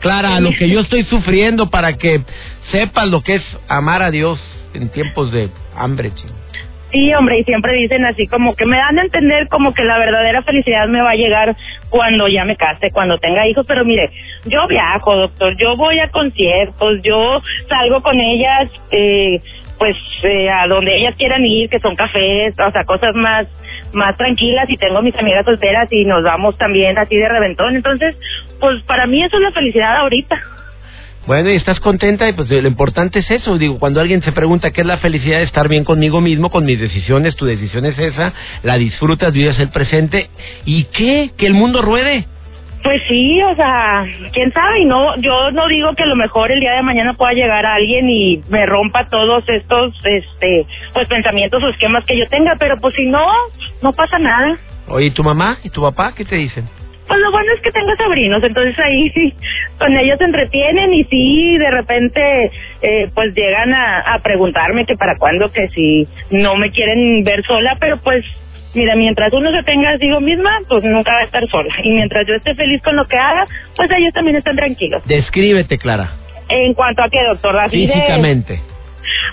Clara, 0.00 0.40
lo 0.40 0.50
que 0.52 0.68
yo 0.68 0.80
estoy 0.80 1.04
sufriendo, 1.04 1.68
para 1.70 1.94
que 1.98 2.22
sepas 2.70 3.08
lo 3.08 3.20
que 3.22 3.34
es 3.36 3.42
amar 3.68 4.02
a 4.02 4.10
Dios 4.10 4.40
en 4.74 4.88
tiempos 4.90 5.32
de 5.32 5.50
hambre, 5.76 6.12
chico. 6.14 6.32
Sí, 6.92 7.14
hombre, 7.14 7.38
y 7.38 7.44
siempre 7.44 7.72
dicen 7.74 8.04
así 8.04 8.26
como 8.26 8.56
que 8.56 8.66
me 8.66 8.76
dan 8.76 8.98
a 8.98 9.02
entender 9.02 9.46
como 9.48 9.72
que 9.74 9.84
la 9.84 9.96
verdadera 9.98 10.42
felicidad 10.42 10.88
me 10.88 11.00
va 11.00 11.10
a 11.10 11.14
llegar 11.14 11.54
cuando 11.88 12.26
ya 12.26 12.44
me 12.44 12.56
case, 12.56 12.90
cuando 12.90 13.18
tenga 13.18 13.46
hijos, 13.46 13.64
pero 13.68 13.84
mire, 13.84 14.10
yo 14.46 14.66
viajo, 14.66 15.14
doctor, 15.14 15.56
yo 15.56 15.76
voy 15.76 16.00
a 16.00 16.08
conciertos, 16.10 17.00
yo 17.04 17.40
salgo 17.68 18.02
con 18.02 18.18
ellas, 18.18 18.70
eh, 18.90 19.40
pues 19.80 19.96
eh, 20.24 20.50
a 20.50 20.68
donde 20.68 20.94
ellas 20.94 21.14
quieran 21.16 21.42
ir, 21.46 21.70
que 21.70 21.80
son 21.80 21.96
cafés, 21.96 22.54
o 22.58 22.70
sea, 22.70 22.84
cosas 22.84 23.14
más 23.14 23.46
más 23.92 24.14
tranquilas 24.18 24.68
y 24.68 24.76
tengo 24.76 25.00
mis 25.00 25.16
amigas 25.16 25.44
solteras 25.44 25.88
y 25.90 26.04
nos 26.04 26.22
vamos 26.22 26.56
también 26.58 26.98
así 26.98 27.16
de 27.16 27.28
reventón, 27.28 27.74
entonces, 27.74 28.14
pues 28.60 28.82
para 28.84 29.06
mí 29.06 29.22
eso 29.24 29.36
es 29.38 29.42
la 29.42 29.52
felicidad 29.52 29.96
ahorita. 29.96 30.38
Bueno, 31.26 31.50
y 31.50 31.56
estás 31.56 31.80
contenta 31.80 32.28
y 32.28 32.34
pues 32.34 32.50
lo 32.50 32.68
importante 32.68 33.20
es 33.20 33.30
eso. 33.30 33.56
Digo, 33.56 33.78
cuando 33.78 34.00
alguien 34.00 34.22
se 34.22 34.32
pregunta 34.32 34.70
qué 34.70 34.82
es 34.82 34.86
la 34.86 34.98
felicidad 34.98 35.38
de 35.38 35.44
estar 35.44 35.68
bien 35.68 35.84
conmigo 35.84 36.20
mismo, 36.20 36.50
con 36.50 36.64
mis 36.64 36.78
decisiones, 36.78 37.36
tu 37.36 37.46
decisión 37.46 37.86
es 37.86 37.98
esa, 37.98 38.34
la 38.62 38.76
disfrutas, 38.78 39.32
vives 39.32 39.58
el 39.58 39.70
presente. 39.70 40.28
¿Y 40.64 40.84
qué? 40.84 41.30
Que 41.36 41.46
el 41.46 41.54
mundo 41.54 41.82
ruede. 41.82 42.26
Pues 42.82 43.02
sí, 43.08 43.42
o 43.42 43.54
sea, 43.56 44.06
quién 44.32 44.52
sabe, 44.52 44.80
y 44.80 44.84
no, 44.86 45.14
yo 45.20 45.50
no 45.50 45.68
digo 45.68 45.94
que 45.94 46.02
a 46.02 46.06
lo 46.06 46.16
mejor 46.16 46.50
el 46.50 46.60
día 46.60 46.72
de 46.72 46.82
mañana 46.82 47.12
pueda 47.14 47.34
llegar 47.34 47.66
alguien 47.66 48.08
y 48.08 48.42
me 48.48 48.64
rompa 48.64 49.08
todos 49.10 49.44
estos, 49.48 49.94
este, 50.04 50.66
pues 50.94 51.06
pensamientos 51.08 51.62
o 51.62 51.68
esquemas 51.68 52.04
que 52.06 52.16
yo 52.16 52.26
tenga, 52.28 52.56
pero 52.58 52.78
pues 52.80 52.94
si 52.94 53.04
no, 53.06 53.26
no 53.82 53.92
pasa 53.92 54.18
nada. 54.18 54.58
Oye, 54.88 55.06
¿y 55.06 55.10
tu 55.10 55.22
mamá 55.22 55.58
y 55.62 55.70
tu 55.70 55.82
papá 55.82 56.14
qué 56.16 56.24
te 56.24 56.36
dicen? 56.36 56.68
Pues 57.06 57.20
lo 57.20 57.32
bueno 57.32 57.52
es 57.52 57.60
que 57.60 57.72
tengo 57.72 57.90
sobrinos, 57.96 58.42
entonces 58.42 58.78
ahí 58.78 59.10
sí, 59.10 59.34
con 59.78 59.96
ellos 59.96 60.16
se 60.16 60.24
entretienen 60.24 60.94
y 60.94 61.04
sí, 61.04 61.58
de 61.58 61.70
repente, 61.70 62.50
eh, 62.82 63.10
pues 63.12 63.34
llegan 63.34 63.74
a, 63.74 64.14
a 64.14 64.18
preguntarme 64.20 64.86
que 64.86 64.96
para 64.96 65.18
cuándo, 65.18 65.50
que 65.50 65.68
si 65.70 66.06
no 66.30 66.54
me 66.54 66.70
quieren 66.70 67.24
ver 67.24 67.44
sola, 67.44 67.76
pero 67.80 67.98
pues, 67.98 68.24
mira, 68.74 68.94
mientras 68.96 69.32
uno 69.32 69.50
se 69.50 69.62
tenga 69.64 69.90
consigo 69.92 70.20
misma, 70.20 70.50
pues 70.68 70.82
nunca 70.84 71.12
va 71.12 71.18
a 71.20 71.24
estar 71.24 71.46
sola. 71.48 71.74
Y 71.82 71.90
mientras 71.90 72.26
yo 72.26 72.34
esté 72.34 72.54
feliz 72.54 72.80
con 72.82 72.96
lo 72.96 73.06
que 73.06 73.16
haga, 73.16 73.46
pues 73.76 73.90
ellos 73.90 74.12
también 74.12 74.36
están 74.36 74.56
tranquilos. 74.56 75.02
Descríbete, 75.06 75.78
Clara, 75.78 76.10
En 76.48 76.74
cuanto 76.74 77.02
a 77.02 77.08
qué, 77.08 77.18
doctor, 77.28 77.56
así 77.58 77.86
de- 77.86 77.92
físicamente. 77.92 78.60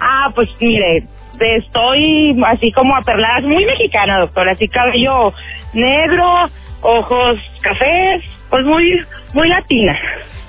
Ah, 0.01 0.31
pues 0.35 0.49
mire, 0.59 1.03
estoy 1.39 2.35
así 2.45 2.71
como 2.71 2.95
aperlada, 2.95 3.41
muy 3.41 3.65
mexicana, 3.65 4.19
doctor, 4.19 4.47
así 4.49 4.67
cabello 4.67 5.33
negro, 5.73 6.49
ojos 6.81 7.37
cafés, 7.61 8.23
pues 8.49 8.65
muy, 8.65 8.99
muy 9.33 9.47
latina. 9.49 9.97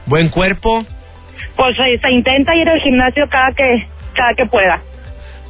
Buen 0.06 0.28
cuerpo, 0.30 0.84
pues 1.56 1.76
se, 1.76 1.98
se 1.98 2.10
intenta 2.10 2.54
ir 2.56 2.68
al 2.68 2.80
gimnasio 2.80 3.28
cada 3.28 3.52
que 3.52 3.86
cada 4.14 4.34
que 4.34 4.46
pueda. 4.46 4.80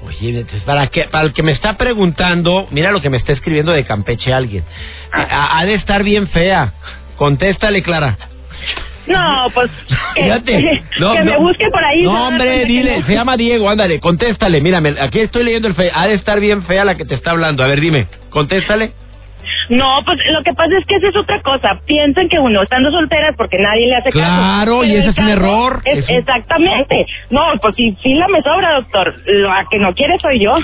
Oye, 0.04 0.46
para, 0.64 0.86
que, 0.86 1.04
para 1.04 1.24
el 1.26 1.32
que 1.32 1.42
me 1.42 1.52
está 1.52 1.76
preguntando, 1.76 2.68
mira 2.70 2.92
lo 2.92 3.00
que 3.02 3.10
me 3.10 3.16
está 3.16 3.32
escribiendo 3.32 3.72
de 3.72 3.84
Campeche 3.84 4.32
alguien. 4.32 4.64
Ha, 5.12 5.58
ha 5.58 5.64
de 5.66 5.74
estar 5.74 6.02
bien 6.02 6.28
fea. 6.28 6.72
Contéstale, 7.16 7.82
Clara. 7.82 8.16
No, 9.06 9.46
pues 9.54 9.70
que, 10.14 10.22
Fíjate. 10.22 10.82
No, 11.00 11.12
que 11.14 11.22
me 11.24 11.32
no. 11.32 11.40
busque 11.40 11.68
por 11.70 11.82
ahí. 11.82 12.02
No, 12.02 12.28
hombre, 12.28 12.64
dile, 12.66 13.00
no. 13.00 13.06
se 13.06 13.14
llama 13.14 13.36
Diego, 13.36 13.68
ándale, 13.68 14.00
contéstale, 14.00 14.60
mírame, 14.60 14.94
aquí 15.00 15.20
estoy 15.20 15.44
leyendo 15.44 15.68
el 15.68 15.74
fe, 15.74 15.90
ha 15.92 16.06
de 16.06 16.14
estar 16.14 16.38
bien 16.40 16.62
fea 16.64 16.84
la 16.84 16.96
que 16.96 17.04
te 17.04 17.14
está 17.14 17.30
hablando, 17.30 17.64
a 17.64 17.66
ver, 17.66 17.80
dime, 17.80 18.06
contéstale. 18.30 18.92
No, 19.68 20.02
pues 20.04 20.18
lo 20.32 20.42
que 20.42 20.52
pasa 20.54 20.78
es 20.78 20.84
que 20.86 20.96
esa 20.96 21.08
es 21.08 21.16
otra 21.16 21.40
cosa. 21.42 21.80
Piensan 21.86 22.28
que 22.28 22.38
uno 22.38 22.62
estando 22.62 22.90
soltera 22.90 23.30
es 23.30 23.36
porque 23.36 23.58
nadie 23.58 23.86
le 23.86 23.96
hace 23.96 24.10
caso. 24.10 24.18
Claro, 24.24 24.84
y 24.84 24.96
ese 24.96 25.10
es 25.10 25.18
un 25.18 25.28
error, 25.28 25.80
es- 25.84 25.98
es 25.98 26.08
un- 26.08 26.16
Exactamente. 26.16 27.06
No, 27.30 27.42
pues 27.60 27.74
si 27.76 27.92
fila 28.02 28.26
me 28.28 28.40
sobra, 28.42 28.74
doctor. 28.74 29.14
La 29.26 29.66
que 29.70 29.78
no 29.78 29.94
quiere 29.94 30.18
soy 30.20 30.40
yo. 30.40 30.56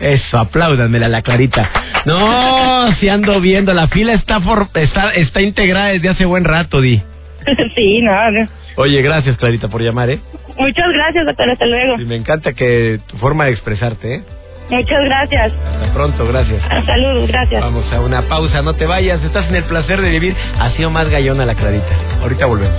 Eso, 0.00 0.38
apláudanmela 0.38 1.08
la 1.08 1.22
Clarita. 1.22 1.70
No, 2.06 2.92
si 2.94 3.08
ando 3.08 3.40
viendo, 3.40 3.72
la 3.74 3.86
fila 3.88 4.14
está, 4.14 4.40
for- 4.40 4.68
está, 4.74 5.10
está 5.10 5.42
integrada 5.42 5.88
desde 5.88 6.08
hace 6.08 6.24
buen 6.24 6.44
rato, 6.44 6.80
Di. 6.80 7.00
sí, 7.74 8.00
no, 8.02 8.30
no. 8.30 8.48
Oye, 8.76 9.02
gracias, 9.02 9.36
Clarita, 9.36 9.68
por 9.68 9.82
llamar, 9.82 10.08
¿eh? 10.10 10.20
Muchas 10.56 10.86
gracias, 10.92 11.26
doctor. 11.26 11.50
Hasta 11.50 11.66
luego. 11.66 12.00
Y 12.00 12.04
me 12.04 12.16
encanta 12.16 12.52
que 12.54 13.00
tu 13.06 13.16
forma 13.18 13.44
de 13.46 13.52
expresarte, 13.52 14.14
¿eh? 14.16 14.22
Muchas 14.70 15.04
gracias. 15.04 15.52
Hasta 15.52 15.92
pronto, 15.92 16.26
gracias. 16.26 16.62
Saludos, 16.86 17.28
gracias. 17.28 17.60
Vamos 17.60 17.92
a 17.92 18.00
una 18.00 18.22
pausa, 18.22 18.62
no 18.62 18.74
te 18.74 18.86
vayas, 18.86 19.22
estás 19.22 19.48
en 19.48 19.56
el 19.56 19.64
placer 19.64 20.00
de 20.00 20.10
vivir. 20.10 20.36
Ha 20.58 20.70
sido 20.70 20.90
más 20.90 21.08
gallona 21.08 21.44
la 21.44 21.54
Clarita. 21.54 21.88
Ahorita 22.22 22.46
volvemos. 22.46 22.78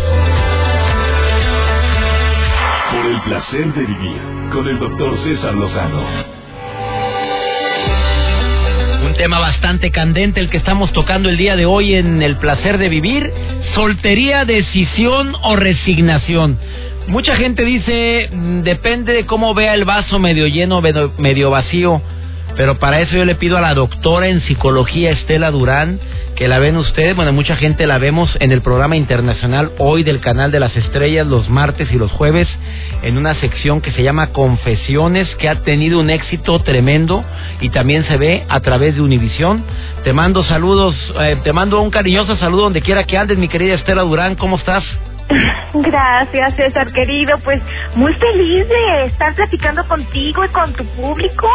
Por 2.91 3.05
el 3.05 3.21
placer 3.21 3.74
de 3.74 3.81
vivir 3.81 4.21
con 4.53 4.67
el 4.67 4.79
doctor 4.79 5.17
César 5.24 5.53
Lozano. 5.53 6.01
Un 9.05 9.13
tema 9.15 9.39
bastante 9.39 9.91
candente 9.91 10.39
el 10.39 10.50
que 10.50 10.57
estamos 10.57 10.93
tocando 10.93 11.27
el 11.27 11.36
día 11.36 11.55
de 11.55 11.65
hoy 11.65 11.95
en 11.95 12.21
El 12.21 12.38
placer 12.38 12.77
de 12.77 12.88
vivir. 12.88 13.33
Soltería, 13.74 14.45
decisión 14.45 15.36
o 15.41 15.55
resignación. 15.55 16.57
Mucha 17.08 17.36
gente 17.36 17.65
dice, 17.65 18.29
mm, 18.31 18.62
depende 18.62 19.13
de 19.13 19.25
cómo 19.25 19.53
vea 19.53 19.74
el 19.74 19.86
vaso 19.86 20.20
medio 20.20 20.48
lleno, 20.48 20.81
medio, 20.81 21.50
vacío. 21.50 22.01
Pero 22.55 22.79
para 22.79 23.00
eso 23.00 23.15
yo 23.15 23.25
le 23.25 23.36
pido 23.36 23.58
a 23.58 23.62
la 23.62 23.74
doctora 23.74 24.27
en 24.27 24.41
psicología 24.41 25.12
Estela 25.12 25.51
Durán, 25.51 26.00
que 26.36 26.48
la 26.48 26.60
ven 26.60 26.75
ustedes, 26.75 27.15
bueno, 27.15 27.31
mucha 27.31 27.55
gente 27.55 27.88
la 27.88 27.98
vemos 27.98 28.38
en 28.39 28.51
el 28.51 28.62
programa 28.62 28.98
internacional 28.98 29.72
hoy 29.77 30.03
del 30.03 30.20
canal 30.20 30.51
de 30.51 30.60
las 30.60 30.75
estrellas 30.75 31.25
los 31.25 31.50
martes 31.50 31.91
y 31.91 31.98
los 31.98 32.12
jueves, 32.12 32.48
en 33.03 33.17
una 33.17 33.36
sección 33.36 33.79
que 33.81 33.91
se 33.91 34.03
llama 34.03 34.27
Confesiones, 34.27 35.27
que 35.36 35.50
ha 35.50 35.62
tenido 35.62 36.00
un 36.00 36.10
éxito 36.10 36.60
tremendo 36.60 37.24
y 37.62 37.70
también 37.70 38.03
se 38.05 38.17
ve 38.17 38.46
a 38.50 38.60
través 38.60 38.96
de 38.96 39.01
Univisión. 39.01 39.63
Te 40.03 40.13
mando 40.13 40.43
saludos, 40.43 40.96
eh, 41.22 41.38
te 41.43 41.53
mando 41.53 41.81
un 41.81 41.89
cariñoso 41.89 42.36
saludo 42.38 42.63
donde 42.63 42.81
quiera 42.81 43.05
que 43.05 43.17
andes, 43.17 43.38
mi 43.38 43.48
querida 43.48 43.75
Estela 43.75 44.01
Durán, 44.01 44.36
¿cómo 44.36 44.58
estás? 44.58 44.84
Gracias, 45.74 46.56
César 46.56 46.92
querido. 46.94 47.38
Pues 47.44 47.62
muy 47.96 48.14
feliz 48.16 48.68
de 48.68 49.06
estar 49.06 49.34
platicando 49.36 49.88
contigo 49.88 50.44
y 50.46 50.50
con 50.50 50.74
tu 50.74 50.86
público. 50.96 51.48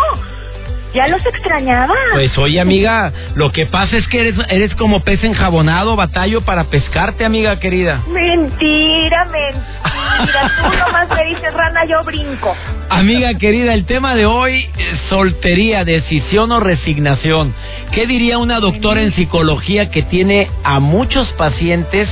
Ya 0.97 1.09
los 1.09 1.21
extrañaba. 1.27 1.95
Pues 2.15 2.39
oye 2.39 2.59
amiga, 2.59 3.13
lo 3.35 3.53
que 3.53 3.67
pasa 3.67 3.99
es 3.99 4.07
que 4.09 4.21
eres, 4.21 4.35
eres 4.49 4.75
como 4.77 5.05
pez 5.05 5.23
enjabonado, 5.23 5.95
batallo 5.95 6.41
para 6.41 6.65
pescarte, 6.65 7.27
amiga 7.27 7.61
querida. 7.61 8.03
Mentira, 8.09 9.27
mentira. 9.27 10.53
Tú 10.73 10.79
nomás 10.79 11.09
me 11.11 11.25
dices 11.27 11.53
rana, 11.53 11.85
yo 11.85 12.03
brinco. 12.03 12.57
Amiga 12.89 13.35
querida, 13.35 13.75
el 13.75 13.85
tema 13.85 14.15
de 14.15 14.25
hoy, 14.25 14.71
soltería, 15.11 15.85
decisión 15.85 16.51
o 16.51 16.61
resignación. 16.61 17.53
¿Qué 17.93 18.07
diría 18.07 18.39
una 18.39 18.59
doctora 18.61 19.03
en 19.03 19.15
psicología 19.15 19.91
que 19.91 20.03
tiene 20.03 20.49
a 20.65 20.81
muchos 20.81 21.29
pacientes, 21.35 22.09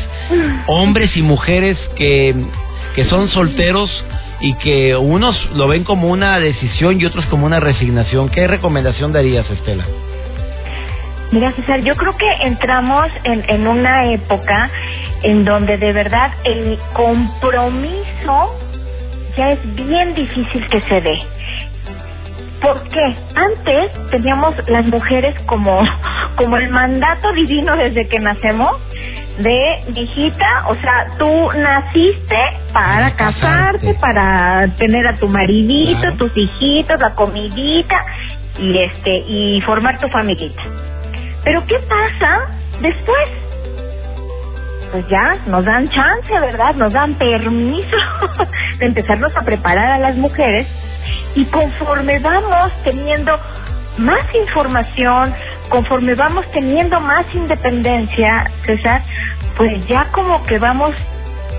hombres 0.66 1.16
y 1.16 1.22
mujeres 1.22 1.78
que, 1.96 2.34
que 2.94 3.06
son 3.06 3.30
solteros 3.30 3.90
y 4.44 4.52
que 4.57 4.94
unos 4.94 5.35
lo 5.54 5.66
ven 5.68 5.85
como 5.85 6.09
una 6.09 6.38
decisión 6.38 7.00
y 7.00 7.07
otros 7.07 7.24
como 7.26 7.46
una 7.46 7.61
resignación? 7.61 8.28
¿Qué 8.28 8.46
recomendación 8.46 9.11
darías, 9.11 9.50
Estela? 9.50 9.87
Mira, 11.33 11.50
César, 11.52 11.80
yo 11.80 11.96
creo 11.96 12.14
que 12.14 12.30
entramos 12.42 13.09
en, 13.24 13.42
en 13.48 13.66
una 13.66 14.12
época 14.12 14.70
en 15.22 15.46
donde 15.46 15.78
de 15.78 15.92
verdad 15.94 16.30
el 16.44 16.78
compromiso 16.92 18.54
ya 19.35 19.52
es 19.52 19.74
bien 19.76 20.14
difícil 20.14 20.68
que 20.68 20.80
se 20.83 21.00
dé. 21.00 21.18
¿Por 22.61 22.83
qué? 22.90 23.16
Antes 23.35 24.11
teníamos 24.11 24.54
las 24.68 24.85
mujeres 24.85 25.35
como, 25.46 25.80
como 26.37 26.59
el 26.59 26.68
mandato 26.68 27.33
divino 27.33 27.78
desde 27.78 28.07
que 28.09 28.18
nacemos 28.18 28.76
de 29.38 29.85
hijita, 30.01 30.64
o 30.68 30.75
sea, 30.77 31.07
tú 31.18 31.51
naciste 31.57 32.37
para 32.73 33.11
Para 33.11 33.16
casarte, 33.16 33.79
casarte. 33.79 33.94
para 34.01 34.68
tener 34.79 35.07
a 35.09 35.16
tu 35.16 35.29
maridito, 35.29 36.01
Claro. 36.01 36.16
tus 36.16 36.37
hijitos, 36.37 37.01
la 37.01 37.14
comidita 37.14 37.97
y 38.59 38.79
este 38.79 39.16
y 39.27 39.61
formar 39.62 39.99
tu 40.01 40.09
familita. 40.09 40.62
Pero 41.44 41.64
¿qué 41.66 41.79
pasa 41.81 42.47
después? 42.81 43.29
Pues 44.92 45.09
ya 45.09 45.37
nos 45.47 45.64
dan 45.64 45.88
chance, 45.90 46.40
¿verdad? 46.40 46.75
Nos 46.77 46.92
dan 46.92 47.14
permiso 47.14 47.97
de 48.79 48.87
empezarnos 48.87 49.37
a 49.37 49.42
preparar 49.42 49.90
a 49.92 49.99
las 49.99 50.16
mujeres 50.16 50.68
y 51.35 51.44
conforme 51.47 52.20
vamos 52.20 52.70
teniendo 52.85 53.37
más 53.99 54.23
información, 54.35 55.35
conforme 55.68 56.14
vamos 56.14 56.44
teniendo 56.53 57.00
más 57.00 57.24
independencia, 57.35 58.50
César, 58.66 59.03
pues 59.57 59.87
ya 59.88 60.07
como 60.12 60.44
que 60.46 60.59
vamos 60.59 60.92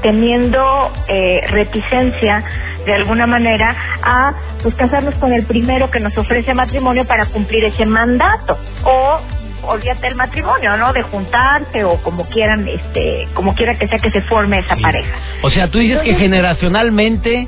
teniendo 0.01 0.91
eh, 1.07 1.41
reticencia 1.49 2.43
de 2.85 2.93
alguna 2.93 3.25
manera 3.25 3.75
a 4.03 4.33
pues 4.61 4.75
casarnos 4.75 5.15
con 5.15 5.33
el 5.33 5.45
primero 5.45 5.89
que 5.89 5.99
nos 5.99 6.15
ofrece 6.17 6.53
matrimonio 6.53 7.05
para 7.05 7.25
cumplir 7.27 7.63
ese 7.65 7.85
mandato 7.85 8.57
o 8.83 9.19
olvídate 9.67 10.01
del 10.07 10.15
matrimonio, 10.15 10.77
¿no? 10.77 10.93
De 10.93 11.01
juntarse 11.03 11.83
o 11.83 11.97
como 12.03 12.25
quieran, 12.27 12.67
este, 12.67 13.27
como 13.33 13.55
quiera 13.55 13.75
que 13.79 13.87
sea 13.87 13.97
que 13.97 14.11
se 14.11 14.21
forme 14.23 14.59
esa 14.59 14.75
Sí. 14.75 14.81
pareja. 14.83 15.09
O 15.41 15.49
sea, 15.49 15.71
tú 15.71 15.79
dices 15.79 16.01
que 16.03 16.13
generacionalmente 16.13 17.47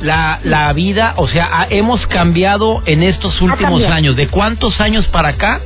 la, 0.00 0.40
la 0.42 0.72
vida, 0.72 1.14
o 1.16 1.28
sea, 1.28 1.66
hemos 1.70 2.06
cambiado 2.06 2.82
en 2.86 3.02
estos 3.02 3.40
últimos 3.40 3.84
años. 3.86 4.16
¿De 4.16 4.28
cuántos 4.28 4.80
años 4.80 5.06
para 5.08 5.30
acá 5.30 5.60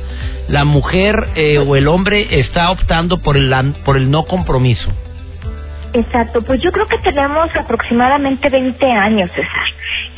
la 0.47 0.65
mujer 0.65 1.29
eh, 1.35 1.57
o 1.57 1.75
el 1.75 1.87
hombre 1.87 2.39
está 2.39 2.71
optando 2.71 3.21
por 3.21 3.37
el, 3.37 3.53
por 3.83 3.97
el 3.97 4.11
no 4.11 4.23
compromiso? 4.25 4.91
Exacto, 5.93 6.41
pues 6.41 6.61
yo 6.61 6.71
creo 6.71 6.87
que 6.87 6.97
tenemos 6.97 7.55
aproximadamente 7.55 8.49
20 8.49 8.85
años, 8.85 9.31
César, 9.33 9.63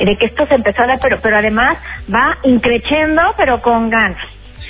de 0.00 0.16
que 0.16 0.26
esto 0.26 0.44
se 0.48 0.54
empezó 0.54 0.82
a 0.82 0.86
dar, 0.88 0.98
pero, 1.00 1.20
pero 1.22 1.38
además 1.38 1.78
va 2.12 2.38
increciendo, 2.42 3.22
pero 3.36 3.62
con 3.62 3.88
ganas. 3.88 4.24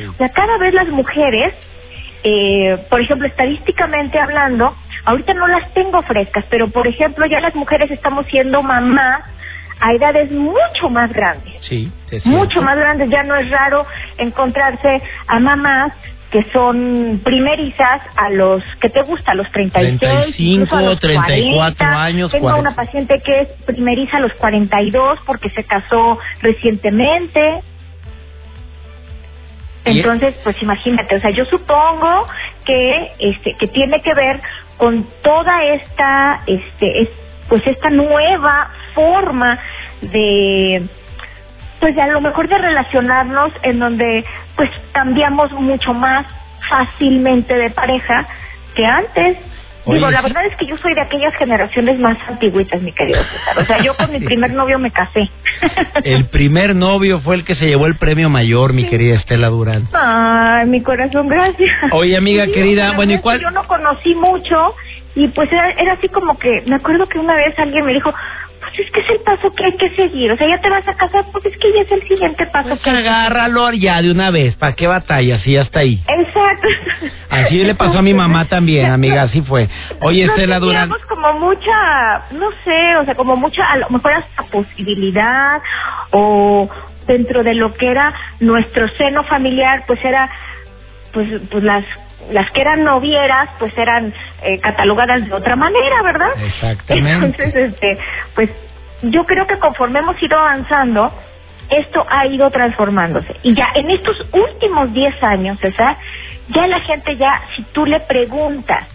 O 0.06 0.16
sea, 0.18 0.28
cada 0.28 0.58
vez 0.58 0.74
las 0.74 0.88
mujeres, 0.88 1.54
eh, 2.22 2.76
por 2.90 3.00
ejemplo, 3.00 3.26
estadísticamente 3.26 4.18
hablando, 4.18 4.76
ahorita 5.06 5.32
no 5.32 5.46
las 5.46 5.72
tengo 5.72 6.02
frescas, 6.02 6.44
pero 6.50 6.68
por 6.68 6.86
ejemplo, 6.86 7.24
ya 7.24 7.40
las 7.40 7.54
mujeres 7.54 7.90
estamos 7.90 8.26
siendo 8.26 8.62
mamás 8.62 9.22
a 9.80 9.92
edades 9.92 10.30
mucho 10.30 10.90
más 10.90 11.12
grandes. 11.12 11.54
Sí, 11.68 11.90
es 12.10 12.24
mucho 12.26 12.62
más 12.62 12.76
grandes. 12.76 13.10
Ya 13.10 13.22
no 13.22 13.36
es 13.36 13.50
raro 13.50 13.86
encontrarse 14.18 15.02
a 15.26 15.38
mamás 15.40 15.92
que 16.30 16.44
son 16.52 17.22
primerizas 17.24 18.02
a 18.16 18.28
los 18.30 18.62
que 18.80 18.90
te 18.90 19.02
gusta, 19.02 19.32
a 19.32 19.34
los 19.34 19.50
36, 19.50 19.98
35, 19.98 20.36
incluso 20.38 20.76
a 20.76 20.82
los 20.82 21.00
34 21.00 21.76
40. 21.76 22.02
años, 22.02 22.30
Tengo 22.30 22.48
40. 22.48 22.68
una 22.68 22.76
paciente 22.76 23.22
que 23.24 23.40
es 23.40 23.48
primeriza 23.64 24.18
a 24.18 24.20
los 24.20 24.32
42 24.34 25.20
porque 25.24 25.48
se 25.50 25.64
casó 25.64 26.18
recientemente. 26.42 27.62
Entonces, 29.84 30.34
pues 30.44 30.60
imagínate, 30.62 31.16
o 31.16 31.20
sea, 31.20 31.30
yo 31.30 31.46
supongo 31.46 32.28
que 32.66 33.12
este 33.20 33.54
que 33.58 33.68
tiene 33.68 34.02
que 34.02 34.12
ver 34.12 34.40
con 34.76 35.06
toda 35.22 35.64
esta 35.64 36.42
este 36.46 37.02
es, 37.02 37.08
pues 37.48 37.66
esta 37.66 37.88
nueva 37.88 38.70
forma 38.98 39.56
de 40.02 40.82
pues 41.80 41.96
a 41.96 42.08
lo 42.08 42.20
mejor 42.20 42.48
de 42.48 42.58
relacionarnos 42.58 43.52
en 43.62 43.78
donde 43.78 44.24
pues 44.56 44.68
cambiamos 44.92 45.52
mucho 45.52 45.94
más 45.94 46.26
fácilmente 46.68 47.54
de 47.54 47.70
pareja 47.70 48.26
que 48.74 48.84
antes. 48.84 49.36
Oye, 49.84 49.98
Digo, 49.98 50.10
la 50.10 50.18
sí. 50.18 50.24
verdad 50.24 50.44
es 50.46 50.56
que 50.56 50.66
yo 50.66 50.76
soy 50.78 50.92
de 50.94 51.00
aquellas 51.02 51.32
generaciones 51.36 51.98
más 52.00 52.18
antiguitas, 52.28 52.82
mi 52.82 52.92
querido 52.92 53.22
César. 53.22 53.58
O 53.58 53.64
sea, 53.64 53.78
yo 53.82 53.96
con 53.96 54.10
mi 54.12 54.18
primer 54.20 54.52
novio 54.52 54.78
me 54.80 54.90
casé. 54.90 55.30
El 56.02 56.26
primer 56.26 56.74
novio 56.74 57.20
fue 57.20 57.36
el 57.36 57.44
que 57.44 57.54
se 57.54 57.66
llevó 57.66 57.86
el 57.86 57.94
premio 57.96 58.28
mayor, 58.28 58.72
mi 58.74 58.84
querida 58.88 59.14
Estela 59.16 59.48
Durán. 59.48 59.88
Ay, 59.94 60.66
mi 60.66 60.82
corazón, 60.82 61.28
gracias. 61.28 61.70
Oye, 61.92 62.16
amiga 62.16 62.46
querida, 62.46 62.92
bueno, 62.96 63.12
¿y 63.14 63.20
cuál- 63.20 63.40
Yo 63.40 63.50
no 63.52 63.62
conocí 63.68 64.14
mucho 64.16 64.74
y 65.14 65.28
pues 65.28 65.50
era, 65.52 65.70
era 65.70 65.92
así 65.94 66.08
como 66.08 66.36
que, 66.38 66.62
me 66.66 66.76
acuerdo 66.76 67.08
que 67.08 67.18
una 67.18 67.34
vez 67.36 67.56
alguien 67.58 67.86
me 67.86 67.94
dijo, 67.94 68.12
pues 68.68 68.86
es 68.86 68.92
que 68.92 69.00
es 69.00 69.10
el 69.10 69.20
paso 69.20 69.52
que 69.54 69.64
hay 69.64 69.76
que 69.76 69.90
seguir, 69.96 70.30
o 70.32 70.36
sea, 70.36 70.48
ya 70.48 70.60
te 70.60 70.70
vas 70.70 70.86
a 70.86 70.94
casar, 70.94 71.24
pues 71.32 71.46
es 71.46 71.56
que 71.58 71.72
ya 71.72 71.82
es 71.82 71.92
el 71.92 72.08
siguiente 72.08 72.46
paso 72.46 72.68
Pues 72.68 72.80
que 72.80 72.90
agárralo 72.90 73.72
ya 73.72 74.02
de 74.02 74.10
una 74.10 74.30
vez, 74.30 74.56
¿para 74.56 74.74
qué 74.74 74.86
batallas? 74.86 75.46
Y 75.46 75.52
ya 75.52 75.62
está 75.62 75.80
ahí. 75.80 76.00
Exacto. 76.06 76.68
Así 77.30 77.64
le 77.64 77.74
pasó 77.74 77.98
a 77.98 78.02
mi 78.02 78.14
mamá 78.14 78.46
también, 78.46 78.90
amiga, 78.90 79.22
así 79.22 79.42
fue. 79.42 79.68
Oye, 80.00 80.26
No 80.26 80.32
Estela 80.34 80.58
Durán. 80.58 80.88
teníamos 80.88 81.06
como 81.06 81.32
mucha, 81.34 82.22
no 82.32 82.50
sé, 82.64 82.96
o 82.96 83.04
sea, 83.04 83.14
como 83.14 83.36
mucha, 83.36 83.64
a 83.64 83.76
lo 83.78 83.88
mejor 83.90 84.12
hasta 84.12 84.42
posibilidad 84.44 85.60
o 86.10 86.68
dentro 87.06 87.42
de 87.42 87.54
lo 87.54 87.74
que 87.74 87.90
era 87.90 88.14
nuestro 88.40 88.88
seno 88.90 89.24
familiar, 89.24 89.84
pues 89.86 90.02
era, 90.04 90.30
pues, 91.12 91.28
pues 91.50 91.64
las 91.64 91.84
las 92.32 92.50
que 92.50 92.60
eran 92.60 92.84
novieras, 92.84 93.48
pues 93.58 93.72
eran 93.78 94.12
eh, 94.42 94.60
catalogadas 94.60 95.26
de 95.26 95.32
otra 95.32 95.56
manera, 95.56 96.02
¿verdad? 96.02 96.28
Exactamente. 96.44 97.26
Entonces, 97.26 97.54
este, 97.72 97.98
pues 98.34 98.50
yo 99.02 99.24
creo 99.26 99.46
que 99.46 99.58
conforme 99.58 100.00
hemos 100.00 100.20
ido 100.22 100.38
avanzando, 100.38 101.12
esto 101.70 102.04
ha 102.08 102.26
ido 102.26 102.50
transformándose. 102.50 103.36
Y 103.42 103.54
ya 103.54 103.68
en 103.74 103.90
estos 103.90 104.16
últimos 104.32 104.92
10 104.92 105.22
años, 105.22 105.58
César, 105.60 105.96
ya 106.48 106.66
la 106.66 106.80
gente 106.80 107.16
ya, 107.16 107.42
si 107.54 107.62
tú 107.72 107.84
le 107.84 108.00
preguntas, 108.00 108.88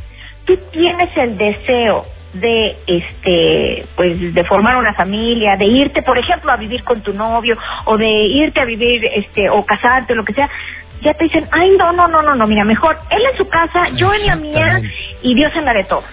tú 0.46 0.58
tienes 0.72 1.16
el 1.18 1.38
deseo 1.38 2.06
de 2.34 2.78
este 2.88 3.86
pues 3.96 4.34
de 4.34 4.44
formar 4.46 4.78
una 4.78 4.96
familia 4.96 5.56
de 5.56 5.66
irte 5.66 6.02
por 6.02 6.18
ejemplo 6.18 6.52
a 6.52 6.58
vivir 6.58 6.84
con 6.84 7.02
tu 7.02 7.14
novio 7.14 7.56
o 7.86 7.96
de 7.96 8.10
irte 8.10 8.60
a 8.60 8.66
vivir 8.66 9.06
este 9.06 9.52
o 9.52 9.64
casarte 9.64 10.16
lo 10.16 10.26
que 10.26 10.34
sea 10.34 10.50
ya 11.04 11.14
te 11.14 11.26
dicen 11.26 11.48
ay 11.52 11.76
no 11.78 11.92
no 11.92 12.08
no 12.08 12.24
no 12.24 12.34
no 12.34 12.48
mira 12.48 12.64
mejor 12.64 12.98
él 13.12 13.22
en 13.32 13.38
su 13.38 13.48
casa 13.48 13.88
yo 13.96 14.12
en 14.16 14.26
la 14.26 14.36
mía 14.36 14.82
y 15.22 15.36
Dios 15.36 15.56
en 15.56 15.66
la 15.66 15.74
de 15.74 15.84
todos 15.84 16.06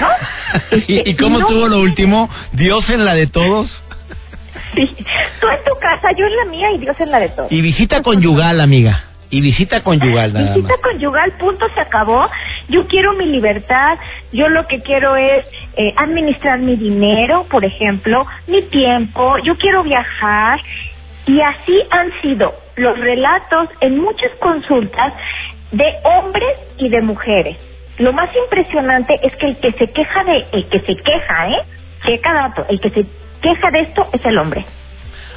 ¿no? 0.00 0.76
¿Y, 0.86 0.98
Este, 0.98 1.10
y 1.10 1.16
cómo 1.16 1.38
no- 1.38 1.48
estuvo 1.48 1.68
lo 1.68 1.80
último? 1.80 2.28
¿Dios 2.52 2.88
en 2.90 3.04
la 3.04 3.14
de 3.14 3.26
todos? 3.26 3.70
Sí. 4.74 4.86
Tú 5.40 5.48
en 5.48 5.64
tu 5.64 5.78
casa, 5.80 6.08
yo 6.16 6.24
en 6.26 6.36
la 6.36 6.44
mía 6.46 6.70
y 6.72 6.78
Dios 6.78 6.96
en 7.00 7.10
la 7.10 7.20
de 7.20 7.28
todos. 7.30 7.50
Y 7.52 7.60
visita 7.60 8.02
conyugal, 8.02 8.60
amiga. 8.60 9.04
Y 9.30 9.40
visita 9.40 9.82
conyugal, 9.82 10.32
nada 10.34 10.54
Visita 10.54 10.68
más. 10.74 10.82
conyugal, 10.82 11.32
punto, 11.38 11.66
se 11.74 11.80
acabó. 11.80 12.28
Yo 12.68 12.86
quiero 12.86 13.14
mi 13.14 13.26
libertad. 13.26 13.98
Yo 14.32 14.48
lo 14.48 14.66
que 14.66 14.80
quiero 14.82 15.16
es 15.16 15.44
eh, 15.76 15.94
administrar 15.96 16.58
mi 16.58 16.76
dinero, 16.76 17.46
por 17.50 17.64
ejemplo, 17.64 18.26
mi 18.46 18.60
tiempo. 18.64 19.38
Yo 19.44 19.56
quiero 19.56 19.82
viajar. 19.84 20.60
Y 21.26 21.40
así 21.40 21.82
han 21.90 22.10
sido 22.20 22.52
los 22.76 22.98
relatos 22.98 23.68
en 23.80 23.98
muchas 24.00 24.30
consultas 24.40 25.14
de 25.70 25.94
hombres 26.04 26.56
y 26.78 26.88
de 26.90 27.00
mujeres. 27.00 27.56
Lo 27.98 28.12
más 28.12 28.30
impresionante 28.34 29.18
es 29.22 29.34
que 29.36 29.46
el 29.46 29.56
que 29.58 29.72
se 29.72 29.90
queja 29.90 30.24
de, 30.24 30.46
el 30.52 30.68
que 30.68 30.80
se 30.80 30.96
queja, 30.96 31.48
¿eh? 31.48 31.62
Checa 32.04 32.32
dato, 32.32 32.66
el 32.68 32.80
que 32.80 32.90
se 32.90 33.06
queja 33.40 33.70
de 33.70 33.80
esto 33.80 34.08
es 34.12 34.24
el 34.24 34.38
hombre. 34.38 34.64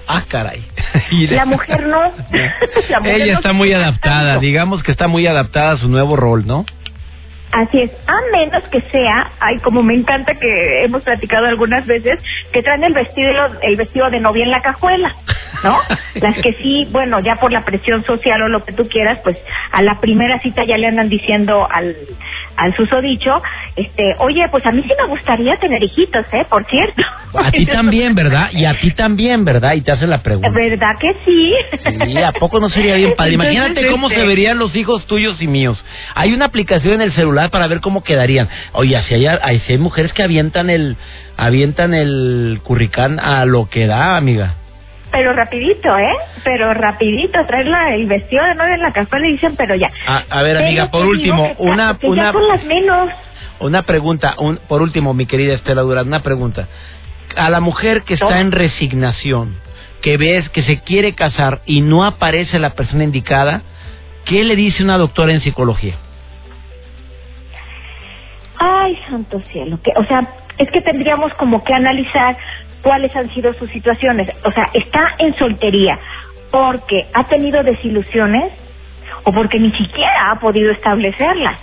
Ah, 0.07 0.23
caray. 0.27 0.63
La 1.31 1.45
mujer 1.45 1.87
no. 1.87 2.01
La 2.89 2.99
mujer 2.99 3.21
Ella 3.21 3.33
no 3.33 3.39
está 3.39 3.53
muy 3.53 3.73
adaptada, 3.73 4.33
tanto. 4.33 4.41
digamos 4.41 4.83
que 4.83 4.91
está 4.91 5.07
muy 5.07 5.27
adaptada 5.27 5.73
a 5.73 5.77
su 5.77 5.89
nuevo 5.89 6.15
rol, 6.15 6.45
¿no? 6.45 6.65
Así 7.51 7.79
es, 7.79 7.91
a 8.05 8.37
menos 8.37 8.63
que 8.69 8.81
sea, 8.91 9.31
ay, 9.39 9.59
como 9.59 9.81
me 9.81 9.93
encanta 9.93 10.33
que 10.35 10.83
hemos 10.83 11.03
platicado 11.03 11.45
algunas 11.45 11.85
veces, 11.85 12.19
que 12.51 12.61
traen 12.61 12.83
el 12.83 12.93
vestido, 12.93 13.31
el 13.61 13.77
vestido 13.77 14.09
de 14.09 14.19
novia 14.19 14.43
en 14.43 14.51
la 14.51 14.61
cajuela, 14.61 15.15
¿no? 15.63 15.79
Las 16.15 16.35
que 16.39 16.51
sí, 16.61 16.85
bueno, 16.91 17.21
ya 17.21 17.37
por 17.37 17.53
la 17.53 17.63
presión 17.63 18.03
social 18.03 18.41
o 18.41 18.49
lo 18.49 18.65
que 18.65 18.73
tú 18.73 18.89
quieras, 18.89 19.19
pues 19.23 19.37
a 19.71 19.81
la 19.83 20.01
primera 20.01 20.39
cita 20.41 20.65
ya 20.65 20.77
le 20.77 20.87
andan 20.87 21.07
diciendo 21.07 21.65
al, 21.71 21.95
al 22.57 22.75
susodicho, 22.75 23.41
este, 23.75 24.15
oye, 24.19 24.47
pues 24.49 24.65
a 24.65 24.71
mí 24.71 24.81
sí 24.83 24.91
me 24.99 25.07
gustaría 25.07 25.57
tener 25.57 25.83
hijitos, 25.83 26.25
¿eh? 26.31 26.45
Por 26.49 26.65
cierto. 26.65 27.01
A 27.37 27.51
ti 27.51 27.65
también, 27.71 28.15
¿verdad? 28.15 28.49
Y 28.51 28.65
a 28.65 28.79
ti 28.79 28.91
también, 28.91 29.45
¿verdad? 29.45 29.73
Y 29.73 29.81
te 29.81 29.91
hace 29.91 30.07
la 30.07 30.21
pregunta. 30.21 30.49
¿Verdad 30.49 30.95
que 30.99 31.13
sí? 31.25 31.53
Sí, 32.05 32.17
¿a 32.17 32.31
poco 32.33 32.59
no 32.59 32.69
sería 32.69 32.95
bien 32.95 33.13
padre? 33.15 33.33
Entonces, 33.33 33.55
Imagínate 33.55 33.91
cómo 33.91 34.09
este, 34.09 34.21
se 34.21 34.27
verían 34.27 34.57
los 34.57 34.75
hijos 34.75 35.05
tuyos 35.07 35.41
y 35.41 35.47
míos. 35.47 35.83
Hay 36.13 36.33
una 36.33 36.45
aplicación 36.45 36.95
en 36.95 37.01
el 37.01 37.13
celular 37.13 37.49
para 37.49 37.67
ver 37.67 37.81
cómo 37.81 38.03
quedarían. 38.03 38.49
Oye, 38.73 39.01
si 39.07 39.15
hay, 39.15 39.25
hay, 39.25 39.59
si 39.61 39.73
hay 39.73 39.77
mujeres 39.77 40.13
que 40.13 40.23
avientan 40.23 40.69
el 40.69 40.97
avientan 41.37 41.93
el 41.93 42.61
curricán 42.63 43.19
a 43.19 43.45
lo 43.45 43.69
que 43.69 43.87
da, 43.87 44.15
amiga. 44.15 44.55
Pero 45.15 45.31
rapidito, 45.31 45.97
¿eh? 45.97 46.13
Pero 46.43 46.73
rapidito, 46.73 47.39
traer 47.47 47.67
la- 47.67 47.95
el 47.95 48.05
vestido 48.05 48.43
de 48.43 48.55
novia 48.55 48.75
en 48.75 48.81
la 48.81 48.91
cajuela 48.91 49.27
y 49.29 49.31
dicen, 49.31 49.55
pero 49.55 49.73
ya. 49.75 49.89
A, 50.07 50.23
a 50.29 50.41
ver, 50.43 50.57
Pero 50.57 50.67
amiga, 50.67 50.91
por 50.91 51.05
último, 51.05 51.55
que- 51.55 51.63
una 51.63 51.97
que 51.97 52.07
una 52.07 52.23
ya 52.25 52.31
son 52.33 52.47
las 52.49 52.63
menos. 52.65 53.09
una 53.59 53.83
pregunta, 53.83 54.35
un, 54.39 54.57
por 54.67 54.81
último, 54.81 55.13
mi 55.13 55.25
querida 55.25 55.53
Estela 55.53 55.83
Durán, 55.83 56.07
una 56.07 56.21
pregunta. 56.21 56.67
A 57.37 57.49
la 57.49 57.61
mujer 57.61 58.01
que 58.03 58.15
está 58.15 58.41
en 58.41 58.51
resignación, 58.51 59.55
que 60.01 60.17
ves 60.17 60.49
que 60.49 60.63
se 60.63 60.81
quiere 60.81 61.15
casar 61.15 61.61
y 61.65 61.79
no 61.79 62.03
aparece 62.03 62.59
la 62.59 62.71
persona 62.71 63.05
indicada, 63.05 63.61
¿qué 64.25 64.43
le 64.43 64.57
dice 64.57 64.83
una 64.83 64.97
doctora 64.97 65.31
en 65.31 65.39
psicología? 65.39 65.95
Ay, 68.59 68.97
santo 69.09 69.41
cielo. 69.51 69.79
Que, 69.81 69.91
o 69.95 70.03
sea, 70.05 70.27
es 70.57 70.69
que 70.71 70.81
tendríamos 70.81 71.33
como 71.35 71.63
que 71.63 71.73
analizar 71.73 72.37
cuáles 72.85 73.15
han 73.15 73.33
sido 73.33 73.51
sus 73.55 73.67
situaciones. 73.71 74.29
O 74.43 74.51
sea, 74.51 74.69
está 74.73 75.15
en 75.17 75.35
soltería 75.37 75.97
porque 76.51 77.07
ha 77.15 77.23
tenido 77.23 77.63
desilusiones 77.63 78.53
o 79.23 79.31
porque 79.31 79.59
ni 79.59 79.71
siquiera 79.71 80.29
ha 80.29 80.39
podido 80.39 80.71
establecerlas. 80.71 81.57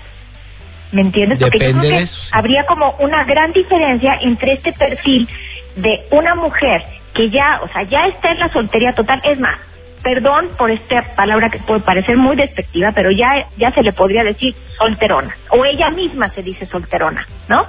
¿Me 0.90 1.02
entiendes? 1.02 1.38
Porque 1.38 1.60
yo 1.60 1.78
creo 1.78 1.80
que 1.80 2.08
habría 2.32 2.66
como 2.66 2.96
una 2.98 3.22
gran 3.22 3.52
diferencia 3.52 4.18
entre 4.20 4.54
este 4.54 4.72
perfil 4.72 5.28
de 5.76 6.06
una 6.10 6.34
mujer 6.34 6.82
que 7.14 7.30
ya, 7.30 7.60
o 7.62 7.68
sea, 7.68 7.84
ya 7.84 8.08
está 8.08 8.32
en 8.32 8.40
la 8.40 8.48
soltería 8.48 8.92
total. 8.92 9.20
Es 9.22 9.38
más, 9.38 9.60
perdón 10.02 10.48
por 10.58 10.72
esta 10.72 11.14
palabra 11.14 11.50
que 11.50 11.60
puede 11.60 11.82
parecer 11.82 12.16
muy 12.16 12.34
despectiva, 12.34 12.90
pero 12.96 13.12
ya, 13.12 13.46
ya 13.58 13.70
se 13.70 13.84
le 13.84 13.92
podría 13.92 14.24
decir 14.24 14.56
solterona. 14.76 15.36
O 15.50 15.64
ella 15.64 15.90
misma 15.90 16.30
se 16.30 16.42
dice 16.42 16.66
solterona, 16.66 17.24
¿no? 17.48 17.64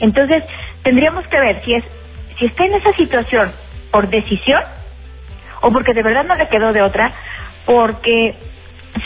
Entonces, 0.00 0.42
tendríamos 0.82 1.26
que 1.28 1.38
ver 1.38 1.62
si 1.62 1.74
es, 1.74 1.84
si 2.38 2.46
está 2.46 2.64
en 2.64 2.74
esa 2.74 2.92
situación 2.94 3.52
por 3.90 4.08
decisión 4.08 4.62
o 5.62 5.70
porque 5.70 5.94
de 5.94 6.02
verdad 6.02 6.24
no 6.24 6.34
le 6.34 6.48
quedó 6.48 6.72
de 6.72 6.82
otra, 6.82 7.12
porque 7.64 8.34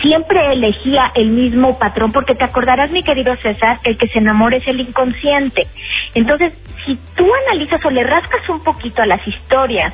siempre 0.02 0.52
elegía 0.52 1.10
el 1.14 1.30
mismo 1.30 1.78
patrón, 1.78 2.12
porque 2.12 2.34
te 2.34 2.44
acordarás, 2.44 2.90
mi 2.90 3.02
querido 3.02 3.34
César, 3.36 3.80
que 3.82 3.90
el 3.90 3.98
que 3.98 4.08
se 4.08 4.18
enamora 4.18 4.56
es 4.56 4.66
el 4.66 4.80
inconsciente. 4.80 5.66
Entonces, 6.14 6.52
si 6.84 6.98
tú 7.14 7.26
analizas 7.46 7.84
o 7.84 7.90
le 7.90 8.04
rascas 8.04 8.48
un 8.48 8.62
poquito 8.62 9.02
a 9.02 9.06
las 9.06 9.26
historias 9.26 9.92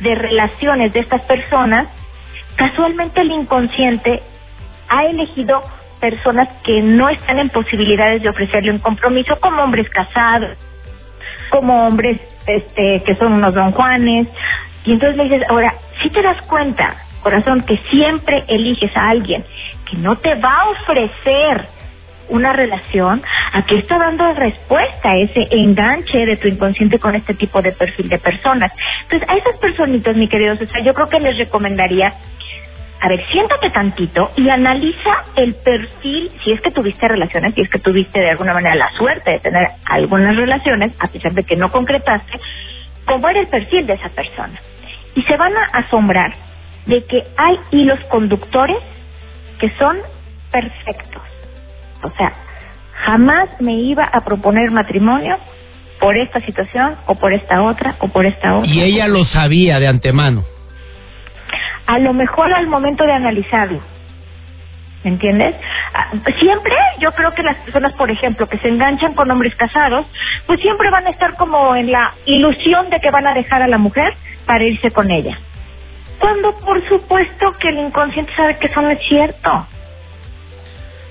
de 0.00 0.14
relaciones 0.14 0.92
de 0.92 1.00
estas 1.00 1.22
personas, 1.22 1.88
casualmente 2.56 3.20
el 3.20 3.30
inconsciente 3.30 4.22
ha 4.88 5.04
elegido 5.04 5.62
personas 6.00 6.48
que 6.64 6.80
no 6.80 7.08
están 7.08 7.38
en 7.38 7.50
posibilidades 7.50 8.22
de 8.22 8.28
ofrecerle 8.28 8.70
un 8.70 8.78
compromiso, 8.78 9.38
como 9.40 9.62
hombres 9.62 9.88
casados, 9.90 10.56
como 11.50 11.86
hombres 11.86 12.20
este 12.48 13.02
que 13.04 13.14
son 13.16 13.34
unos 13.34 13.54
don 13.54 13.72
Juanes, 13.72 14.28
y 14.84 14.92
entonces 14.92 15.16
le 15.16 15.24
dices, 15.24 15.42
ahora, 15.48 15.74
si 16.02 16.10
te 16.10 16.22
das 16.22 16.40
cuenta, 16.42 16.96
corazón, 17.22 17.62
que 17.62 17.76
siempre 17.90 18.44
eliges 18.48 18.96
a 18.96 19.10
alguien 19.10 19.44
que 19.90 19.96
no 19.96 20.16
te 20.16 20.34
va 20.36 20.62
a 20.62 20.68
ofrecer 20.70 21.68
una 22.30 22.52
relación, 22.52 23.22
¿a 23.52 23.62
qué 23.64 23.78
está 23.78 23.98
dando 23.98 24.32
respuesta 24.34 25.16
ese 25.16 25.48
enganche 25.50 26.26
de 26.26 26.36
tu 26.36 26.48
inconsciente 26.48 26.98
con 26.98 27.14
este 27.14 27.34
tipo 27.34 27.62
de 27.62 27.72
perfil 27.72 28.08
de 28.08 28.18
personas? 28.18 28.70
Entonces, 29.04 29.28
a 29.28 29.36
esas 29.36 29.56
personitas, 29.58 30.14
mi 30.16 30.28
querido 30.28 30.56
César, 30.56 30.82
yo 30.82 30.92
creo 30.94 31.08
que 31.08 31.20
les 31.20 31.38
recomendaría 31.38 32.12
a 33.00 33.08
ver, 33.08 33.24
siéntate 33.30 33.70
tantito 33.70 34.32
y 34.36 34.48
analiza 34.48 35.24
el 35.36 35.54
perfil, 35.54 36.32
si 36.42 36.52
es 36.52 36.60
que 36.60 36.72
tuviste 36.72 37.06
relaciones, 37.06 37.54
si 37.54 37.60
es 37.60 37.68
que 37.68 37.78
tuviste 37.78 38.18
de 38.18 38.30
alguna 38.30 38.54
manera 38.54 38.74
la 38.74 38.90
suerte 38.96 39.30
de 39.30 39.38
tener 39.38 39.68
algunas 39.84 40.34
relaciones, 40.36 40.92
a 40.98 41.06
pesar 41.06 41.32
de 41.32 41.44
que 41.44 41.54
no 41.54 41.70
concretaste, 41.70 42.40
cómo 43.04 43.28
era 43.28 43.40
el 43.40 43.46
perfil 43.46 43.86
de 43.86 43.94
esa 43.94 44.08
persona. 44.08 44.60
Y 45.14 45.22
se 45.22 45.36
van 45.36 45.56
a 45.56 45.64
asombrar 45.78 46.34
de 46.86 47.04
que 47.04 47.24
hay 47.36 47.58
hilos 47.70 48.00
conductores 48.10 48.78
que 49.60 49.70
son 49.78 49.98
perfectos. 50.50 51.22
O 52.02 52.10
sea, 52.16 52.32
jamás 53.04 53.48
me 53.60 53.74
iba 53.74 54.04
a 54.04 54.24
proponer 54.24 54.70
matrimonio 54.72 55.38
por 56.00 56.16
esta 56.16 56.40
situación 56.40 56.96
o 57.06 57.14
por 57.14 57.32
esta 57.32 57.62
otra 57.62 57.96
o 58.00 58.08
por 58.08 58.26
esta 58.26 58.56
otra. 58.56 58.70
Y 58.70 58.82
ella 58.82 59.06
lo 59.06 59.24
sabía 59.24 59.78
de 59.78 59.86
antemano. 59.86 60.44
A 61.88 61.98
lo 61.98 62.12
mejor 62.12 62.52
al 62.52 62.66
momento 62.66 63.04
de 63.04 63.12
analizarlo. 63.12 63.80
¿Me 65.04 65.10
entiendes? 65.10 65.56
Ah, 65.94 66.12
Siempre 66.38 66.74
yo 67.00 67.12
creo 67.12 67.32
que 67.32 67.42
las 67.42 67.56
personas, 67.56 67.94
por 67.94 68.10
ejemplo, 68.10 68.46
que 68.46 68.58
se 68.58 68.68
enganchan 68.68 69.14
con 69.14 69.30
hombres 69.30 69.54
casados, 69.56 70.06
pues 70.46 70.60
siempre 70.60 70.90
van 70.90 71.06
a 71.06 71.10
estar 71.10 71.34
como 71.36 71.74
en 71.74 71.90
la 71.90 72.12
ilusión 72.26 72.90
de 72.90 73.00
que 73.00 73.10
van 73.10 73.26
a 73.26 73.32
dejar 73.32 73.62
a 73.62 73.68
la 73.68 73.78
mujer 73.78 74.12
para 74.44 74.64
irse 74.64 74.90
con 74.90 75.10
ella. 75.10 75.38
Cuando 76.18 76.58
por 76.58 76.86
supuesto 76.88 77.52
que 77.58 77.70
el 77.70 77.78
inconsciente 77.78 78.34
sabe 78.36 78.58
que 78.58 78.66
eso 78.66 78.82
no 78.82 78.90
es 78.90 79.00
cierto. 79.08 79.66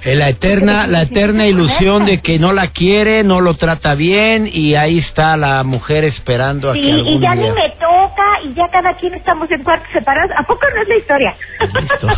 Eh, 0.04 0.16
La 0.16 0.30
eterna, 0.30 0.88
la 0.88 1.02
eterna 1.02 1.48
ilusión 1.48 2.06
de 2.06 2.22
que 2.22 2.40
no 2.40 2.54
la 2.54 2.68
quiere, 2.68 3.24
no 3.24 3.42
lo 3.42 3.56
trata 3.56 3.96
bien 3.96 4.48
y 4.52 4.76
ahí 4.76 5.00
está 5.00 5.36
la 5.38 5.64
mujer 5.64 6.04
esperando 6.06 6.70
a 6.70 6.74
Sí, 6.74 6.82
que 6.82 6.88
y 6.88 6.92
algún 6.92 7.22
ya 7.22 7.34
día... 7.34 7.44
ni 7.44 7.52
me 7.52 7.70
toca 7.72 8.24
y 8.46 8.54
ya 8.54 8.68
cada 8.70 8.94
quien 8.96 9.14
estamos 9.16 9.50
en 9.52 9.64
cuartos 9.64 9.90
separados. 9.92 10.32
¿A 10.38 10.44
poco 10.44 10.62
no 10.76 10.82
es 10.82 10.88
la 10.88 10.96
historia? 10.98 11.36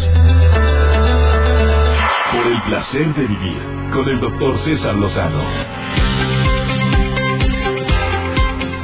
Por 2.33 2.47
el 2.47 2.63
placer 2.63 3.15
de 3.15 3.27
vivir 3.27 3.59
con 3.93 4.09
el 4.09 4.21
doctor 4.21 4.59
César 4.65 4.95
Lozano. 4.95 5.43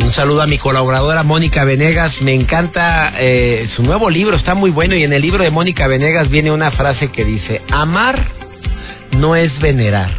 Un 0.00 0.12
saludo 0.12 0.42
a 0.42 0.46
mi 0.46 0.58
colaboradora 0.58 1.22
Mónica 1.22 1.64
Venegas. 1.64 2.14
Me 2.20 2.34
encanta 2.34 3.14
eh, 3.18 3.68
su 3.74 3.82
nuevo 3.82 4.10
libro, 4.10 4.36
está 4.36 4.54
muy 4.54 4.70
bueno. 4.70 4.94
Y 4.94 5.02
en 5.02 5.12
el 5.12 5.22
libro 5.22 5.42
de 5.42 5.50
Mónica 5.50 5.86
Venegas 5.88 6.28
viene 6.28 6.52
una 6.52 6.70
frase 6.70 7.10
que 7.10 7.24
dice, 7.24 7.62
amar 7.72 8.24
no 9.12 9.34
es 9.34 9.58
venerar. 9.60 10.10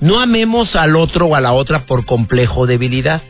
No 0.00 0.20
amemos 0.20 0.74
al 0.76 0.96
otro 0.96 1.26
o 1.26 1.34
a 1.34 1.40
la 1.40 1.52
otra 1.52 1.86
por 1.86 2.04
complejo 2.04 2.60
o 2.60 2.66
debilidad. 2.66 3.22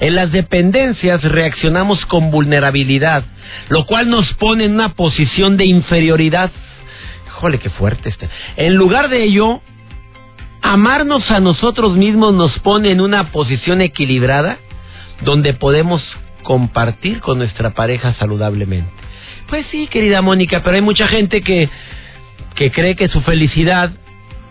En 0.00 0.14
las 0.14 0.32
dependencias 0.32 1.22
reaccionamos 1.22 2.04
con 2.06 2.30
vulnerabilidad, 2.30 3.24
lo 3.68 3.86
cual 3.86 4.08
nos 4.08 4.32
pone 4.34 4.64
en 4.64 4.74
una 4.74 4.94
posición 4.94 5.56
de 5.56 5.66
inferioridad. 5.66 6.50
Híjole, 7.26 7.58
qué 7.58 7.70
fuerte 7.70 8.08
este. 8.08 8.28
En 8.56 8.74
lugar 8.74 9.08
de 9.08 9.22
ello, 9.22 9.60
amarnos 10.62 11.30
a 11.30 11.40
nosotros 11.40 11.96
mismos 11.96 12.34
nos 12.34 12.58
pone 12.60 12.90
en 12.90 13.00
una 13.00 13.30
posición 13.32 13.80
equilibrada 13.80 14.58
donde 15.22 15.54
podemos 15.54 16.02
compartir 16.42 17.20
con 17.20 17.38
nuestra 17.38 17.70
pareja 17.70 18.14
saludablemente. 18.14 18.90
Pues 19.48 19.66
sí, 19.70 19.86
querida 19.88 20.22
Mónica, 20.22 20.62
pero 20.62 20.76
hay 20.76 20.82
mucha 20.82 21.08
gente 21.08 21.42
que, 21.42 21.68
que 22.54 22.70
cree 22.70 22.94
que 22.96 23.08
su 23.08 23.20
felicidad 23.22 23.90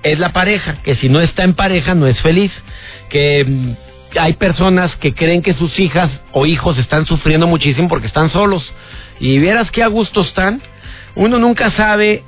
es 0.03 0.19
la 0.19 0.31
pareja, 0.33 0.81
que 0.83 0.95
si 0.95 1.09
no 1.09 1.19
está 1.21 1.43
en 1.43 1.53
pareja 1.53 1.95
no 1.95 2.07
es 2.07 2.19
feliz, 2.21 2.51
que 3.09 3.75
hay 4.19 4.33
personas 4.33 4.95
que 4.97 5.13
creen 5.13 5.41
que 5.41 5.53
sus 5.53 5.77
hijas 5.79 6.09
o 6.31 6.45
hijos 6.45 6.77
están 6.77 7.05
sufriendo 7.05 7.47
muchísimo 7.47 7.87
porque 7.87 8.07
están 8.07 8.31
solos. 8.31 8.63
Y 9.19 9.37
vieras 9.39 9.69
qué 9.71 9.83
a 9.83 9.87
gusto 9.87 10.21
están. 10.21 10.61
Uno 11.15 11.37
nunca 11.37 11.71
sabe 11.71 12.23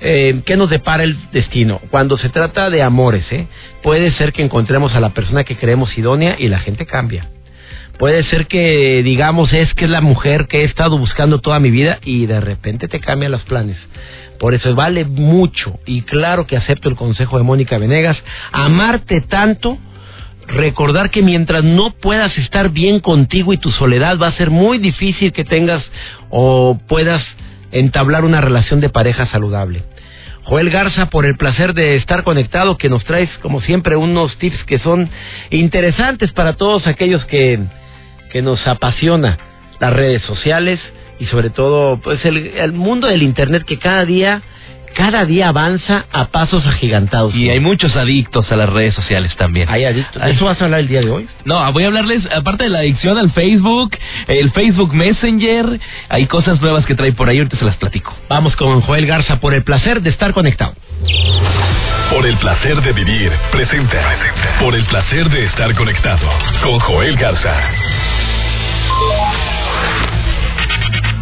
eh, 0.00 0.42
qué 0.44 0.56
nos 0.56 0.70
depara 0.70 1.02
el 1.02 1.30
destino. 1.30 1.80
Cuando 1.90 2.16
se 2.16 2.28
trata 2.28 2.70
de 2.70 2.82
amores, 2.82 3.24
¿eh? 3.32 3.46
puede 3.82 4.12
ser 4.12 4.32
que 4.32 4.42
encontremos 4.42 4.94
a 4.94 5.00
la 5.00 5.10
persona 5.10 5.44
que 5.44 5.56
creemos 5.56 5.96
idónea 5.96 6.36
y 6.38 6.48
la 6.48 6.60
gente 6.60 6.86
cambia. 6.86 7.28
Puede 7.98 8.24
ser 8.24 8.46
que 8.46 9.02
digamos 9.02 9.52
es 9.54 9.72
que 9.72 9.86
es 9.86 9.90
la 9.90 10.02
mujer 10.02 10.46
que 10.48 10.60
he 10.60 10.64
estado 10.64 10.98
buscando 10.98 11.40
toda 11.40 11.60
mi 11.60 11.70
vida 11.70 11.98
y 12.04 12.26
de 12.26 12.40
repente 12.40 12.88
te 12.88 13.00
cambian 13.00 13.32
los 13.32 13.42
planes. 13.44 13.78
Por 14.38 14.52
eso 14.52 14.74
vale 14.74 15.04
mucho 15.04 15.78
y 15.86 16.02
claro 16.02 16.46
que 16.46 16.58
acepto 16.58 16.90
el 16.90 16.96
consejo 16.96 17.38
de 17.38 17.44
Mónica 17.44 17.78
Venegas, 17.78 18.18
amarte 18.52 19.22
tanto, 19.22 19.78
recordar 20.48 21.10
que 21.10 21.22
mientras 21.22 21.64
no 21.64 21.90
puedas 21.90 22.36
estar 22.38 22.70
bien 22.70 23.00
contigo 23.00 23.52
y 23.52 23.58
tu 23.58 23.70
soledad 23.72 24.18
va 24.20 24.28
a 24.28 24.36
ser 24.36 24.50
muy 24.50 24.78
difícil 24.78 25.32
que 25.32 25.44
tengas 25.44 25.84
o 26.30 26.78
puedas 26.88 27.24
entablar 27.72 28.24
una 28.24 28.40
relación 28.40 28.80
de 28.80 28.88
pareja 28.88 29.26
saludable. 29.26 29.82
Joel 30.44 30.70
Garza, 30.70 31.10
por 31.10 31.26
el 31.26 31.36
placer 31.36 31.74
de 31.74 31.96
estar 31.96 32.22
conectado, 32.22 32.78
que 32.78 32.88
nos 32.88 33.04
traes, 33.04 33.28
como 33.42 33.60
siempre, 33.60 33.96
unos 33.96 34.38
tips 34.38 34.62
que 34.64 34.78
son 34.78 35.10
interesantes 35.50 36.32
para 36.32 36.52
todos 36.52 36.86
aquellos 36.86 37.24
que, 37.24 37.58
que 38.30 38.42
nos 38.42 38.64
apasiona 38.68 39.38
las 39.80 39.92
redes 39.92 40.22
sociales 40.22 40.80
y 41.18 41.26
sobre 41.26 41.50
todo, 41.50 41.98
pues 42.00 42.24
el, 42.24 42.36
el 42.36 42.72
mundo 42.72 43.08
del 43.08 43.24
Internet 43.24 43.64
que 43.64 43.78
cada 43.78 44.04
día, 44.04 44.42
cada 44.96 45.26
día 45.26 45.48
avanza 45.48 46.06
a 46.10 46.28
pasos 46.28 46.66
agigantados. 46.66 47.36
Y 47.36 47.50
hay 47.50 47.60
muchos 47.60 47.94
adictos 47.96 48.50
a 48.50 48.56
las 48.56 48.70
redes 48.70 48.94
sociales 48.94 49.36
también. 49.36 49.68
Hay 49.68 49.84
adictos. 49.84 50.22
¿De 50.22 50.30
eso 50.30 50.46
vas 50.46 50.60
a 50.60 50.64
hablar 50.64 50.80
el 50.80 50.88
día 50.88 51.02
de 51.02 51.10
hoy? 51.10 51.28
No, 51.44 51.70
voy 51.72 51.84
a 51.84 51.88
hablarles, 51.88 52.22
aparte 52.34 52.64
de 52.64 52.70
la 52.70 52.78
adicción 52.78 53.18
al 53.18 53.30
Facebook, 53.32 53.94
el 54.26 54.50
Facebook 54.52 54.94
Messenger, 54.94 55.78
hay 56.08 56.26
cosas 56.26 56.60
nuevas 56.62 56.86
que 56.86 56.94
trae 56.94 57.12
por 57.12 57.28
ahí, 57.28 57.38
ahorita 57.38 57.58
se 57.58 57.66
las 57.66 57.76
platico. 57.76 58.14
Vamos 58.30 58.56
con 58.56 58.80
Joel 58.80 59.06
Garza 59.06 59.38
por 59.38 59.52
el 59.52 59.62
placer 59.62 60.00
de 60.00 60.10
estar 60.10 60.32
conectado. 60.32 60.72
Por 62.10 62.26
el 62.26 62.36
placer 62.38 62.80
de 62.80 62.92
vivir, 62.92 63.32
presenta. 63.52 64.00
Por 64.58 64.74
el 64.74 64.84
placer 64.86 65.28
de 65.28 65.44
estar 65.44 65.74
conectado 65.74 66.26
con 66.62 66.78
Joel 66.78 67.16
Garza. 67.16 67.54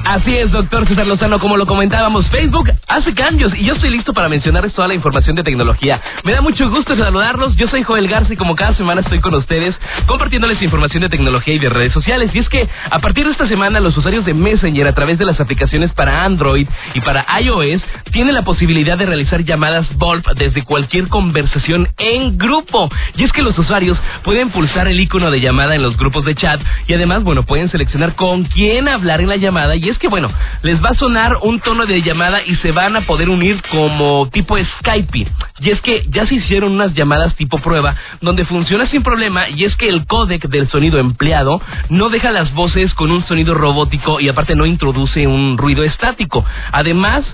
Así 0.05 0.37
es, 0.37 0.51
doctor 0.51 0.87
César 0.87 1.07
Lozano, 1.07 1.39
como 1.39 1.57
lo 1.57 1.65
comentábamos, 1.65 2.29
Facebook 2.29 2.71
hace 2.89 3.15
cambios 3.15 3.55
y 3.57 3.65
yo 3.65 3.73
estoy 3.73 3.89
listo 3.89 4.13
para 4.13 4.29
mencionarles 4.29 4.75
toda 4.75 4.87
la 4.87 4.93
información 4.93 5.35
de 5.35 5.43
tecnología. 5.43 5.99
Me 6.25 6.33
da 6.33 6.43
mucho 6.43 6.69
gusto 6.69 6.95
saludarlos, 6.95 7.57
yo 7.57 7.69
soy 7.69 7.85
Joel 7.85 8.07
Garza 8.07 8.35
y 8.35 8.37
como 8.37 8.55
cada 8.55 8.75
semana 8.75 9.01
estoy 9.01 9.21
con 9.21 9.35
ustedes 9.35 9.75
compartiéndoles 10.07 10.61
información 10.61 11.01
de 11.03 11.09
tecnología 11.09 11.55
y 11.55 11.59
de 11.59 11.71
redes 11.71 11.95
sociales. 11.95 12.31
Y 12.35 12.39
es 12.39 12.49
que 12.51 12.69
a 12.91 12.99
partir 12.99 13.25
de 13.25 13.33
esta 13.33 13.49
semana 13.49 13.81
los 13.81 13.97
usuarios 13.97 14.27
de 14.27 14.35
Messenger 14.35 14.87
a 14.87 14.95
través 14.95 15.19
de 15.19 15.25
las 15.25 15.41
aplicaciones 15.41 15.91
para 15.93 16.23
Android 16.23 16.69
y 16.93 17.01
para 17.01 17.25
iOS 17.41 17.83
tienen 18.13 18.35
la 18.35 18.43
posibilidad 18.43 18.99
de 18.99 19.07
realizar 19.07 19.43
llamadas 19.43 19.87
VoIP 19.97 20.27
desde 20.37 20.65
cualquier 20.65 21.09
conversación 21.09 21.89
en 21.97 22.37
grupo. 22.37 22.91
Y 23.17 23.25
es 23.25 23.33
que 23.33 23.43
los 23.43 23.59
usuarios 23.59 23.99
pueden 24.23 24.51
pulsar 24.51 24.87
el 24.87 25.01
icono 25.01 25.31
de 25.31 25.41
llamada 25.41 25.75
en 25.75 25.83
los 25.83 25.97
grupos 25.97 26.27
de 26.27 26.35
chat 26.35 26.61
y 26.87 26.93
además, 26.93 27.25
bueno, 27.25 27.45
pueden 27.45 27.71
seleccionar 27.71 28.15
con 28.17 28.45
quién 28.45 28.87
hablar 28.87 29.23
en 29.23 29.29
la 29.31 29.37
llamada 29.37 29.77
y 29.77 29.89
es 29.89 29.94
que, 29.99 30.09
bueno, 30.09 30.31
les 30.63 30.83
va 30.83 30.91
a 30.91 30.95
sonar 30.95 31.39
un 31.43 31.61
tono 31.61 31.87
de 31.87 32.03
llamada 32.03 32.43
y 32.45 32.57
se 32.57 32.73
van 32.73 32.97
a 32.97 33.03
poder 33.03 33.29
unir 33.29 33.63
como 33.71 34.29
tipo 34.33 34.57
Skype. 34.59 35.27
Y 35.61 35.71
es 35.71 35.81
que 35.81 36.07
ya 36.11 36.27
se 36.27 36.37
hicieron 36.37 36.73
unas 36.73 36.95
llamadas 36.95 37.35
tipo 37.37 37.59
prueba 37.59 37.95
donde 38.21 38.45
funciona 38.45 38.87
sin 38.87 39.03
problema 39.03 39.49
y 39.49 39.65
es 39.65 39.77
que 39.77 39.89
el 39.89 40.07
códec 40.07 40.49
del 40.49 40.69
sonido 40.69 40.99
empleado 40.99 41.61
no 41.89 42.09
deja 42.09 42.31
las 42.31 42.53
voces 42.55 42.93
con 42.95 43.11
un 43.11 43.27
sonido 43.27 43.55
robótico 43.55 44.21
y 44.21 44.29
aparte 44.29 44.55
no 44.55 44.67
introduce 44.67 45.27
un 45.27 45.59
ruido 45.59 45.85
estático. 45.85 46.45
Además, 46.73 47.25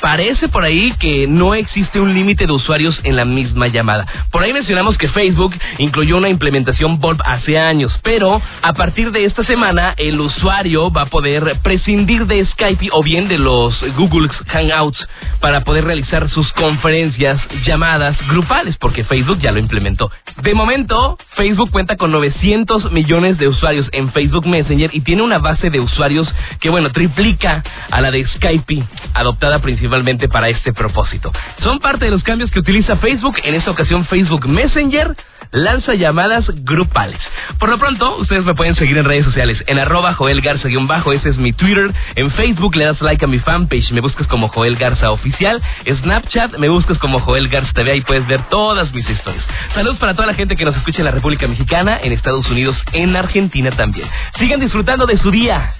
parece 0.00 0.48
por 0.48 0.64
ahí 0.64 0.92
que 0.98 1.26
no 1.26 1.54
existe 1.54 2.00
un 2.00 2.14
límite 2.14 2.46
de 2.46 2.52
usuarios 2.52 2.98
en 3.04 3.16
la 3.16 3.24
misma 3.24 3.68
llamada. 3.68 4.06
Por 4.30 4.42
ahí 4.42 4.52
mencionamos 4.52 4.96
que 4.96 5.08
Facebook 5.08 5.54
incluyó 5.78 6.16
una 6.16 6.28
implementación 6.28 7.00
VoIP 7.00 7.20
hace 7.24 7.58
años, 7.58 7.92
pero 8.02 8.40
a 8.62 8.72
partir 8.72 9.12
de 9.12 9.24
esta 9.24 9.44
semana 9.44 9.94
el 9.96 10.20
usuario 10.20 10.90
va 10.90 11.02
a 11.02 11.06
poder 11.06 11.58
prescindir 11.62 12.09
de 12.18 12.44
Skype 12.44 12.88
o 12.90 13.04
bien 13.04 13.28
de 13.28 13.38
los 13.38 13.72
Google 13.96 14.28
Hangouts 14.48 15.08
para 15.38 15.62
poder 15.62 15.84
realizar 15.84 16.28
sus 16.30 16.52
conferencias, 16.54 17.40
llamadas 17.64 18.16
grupales, 18.28 18.76
porque 18.78 19.04
Facebook 19.04 19.38
ya 19.38 19.52
lo 19.52 19.60
implementó. 19.60 20.10
De 20.42 20.52
momento, 20.52 21.16
Facebook 21.36 21.70
cuenta 21.70 21.96
con 21.96 22.10
900 22.10 22.90
millones 22.90 23.38
de 23.38 23.46
usuarios 23.46 23.86
en 23.92 24.10
Facebook 24.10 24.44
Messenger 24.46 24.90
y 24.92 25.02
tiene 25.02 25.22
una 25.22 25.38
base 25.38 25.70
de 25.70 25.78
usuarios 25.78 26.28
que, 26.60 26.68
bueno, 26.68 26.90
triplica 26.90 27.62
a 27.90 28.00
la 28.00 28.10
de 28.10 28.26
Skype, 28.26 28.84
adoptada 29.14 29.60
principalmente 29.60 30.28
para 30.28 30.48
este 30.48 30.72
propósito. 30.72 31.32
Son 31.62 31.78
parte 31.78 32.06
de 32.06 32.10
los 32.10 32.24
cambios 32.24 32.50
que 32.50 32.58
utiliza 32.58 32.96
Facebook, 32.96 33.36
en 33.44 33.54
esta 33.54 33.70
ocasión 33.70 34.04
Facebook 34.06 34.48
Messenger 34.48 35.14
lanza 35.52 35.94
llamadas 35.94 36.44
grupales. 36.64 37.20
Por 37.58 37.68
lo 37.68 37.78
pronto, 37.78 38.16
ustedes 38.18 38.44
me 38.44 38.54
pueden 38.54 38.76
seguir 38.76 38.96
en 38.98 39.04
redes 39.04 39.24
sociales, 39.24 39.62
en 39.66 39.78
arroba 39.78 40.14
Joel 40.14 40.40
Garza-bajo, 40.40 41.12
ese 41.12 41.30
es 41.30 41.36
mi 41.36 41.52
Twitter. 41.52 41.92
En 42.14 42.30
Facebook 42.32 42.76
le 42.76 42.84
das 42.84 43.00
like 43.00 43.24
a 43.24 43.28
mi 43.28 43.38
fanpage, 43.38 43.92
me 43.92 44.00
buscas 44.00 44.26
como 44.26 44.48
Joel 44.48 44.76
Garza 44.76 45.10
Oficial. 45.10 45.60
Snapchat, 45.86 46.58
me 46.58 46.68
buscas 46.68 46.98
como 46.98 47.20
Joel 47.20 47.48
Garza 47.48 47.72
TV, 47.72 47.92
ahí 47.92 48.00
puedes 48.02 48.26
ver 48.26 48.42
todas 48.48 48.92
mis 48.94 49.08
historias. 49.08 49.44
Saludos 49.74 49.98
para 49.98 50.14
toda 50.14 50.26
la 50.26 50.34
gente 50.34 50.56
que 50.56 50.64
nos 50.64 50.76
escucha 50.76 50.98
en 50.98 51.06
la 51.06 51.10
República 51.10 51.46
Mexicana, 51.46 51.98
en 52.02 52.12
Estados 52.12 52.48
Unidos, 52.48 52.76
en 52.92 53.16
Argentina 53.16 53.70
también. 53.72 54.08
Sigan 54.38 54.60
disfrutando 54.60 55.06
de 55.06 55.18
su 55.18 55.30
día. 55.30 55.74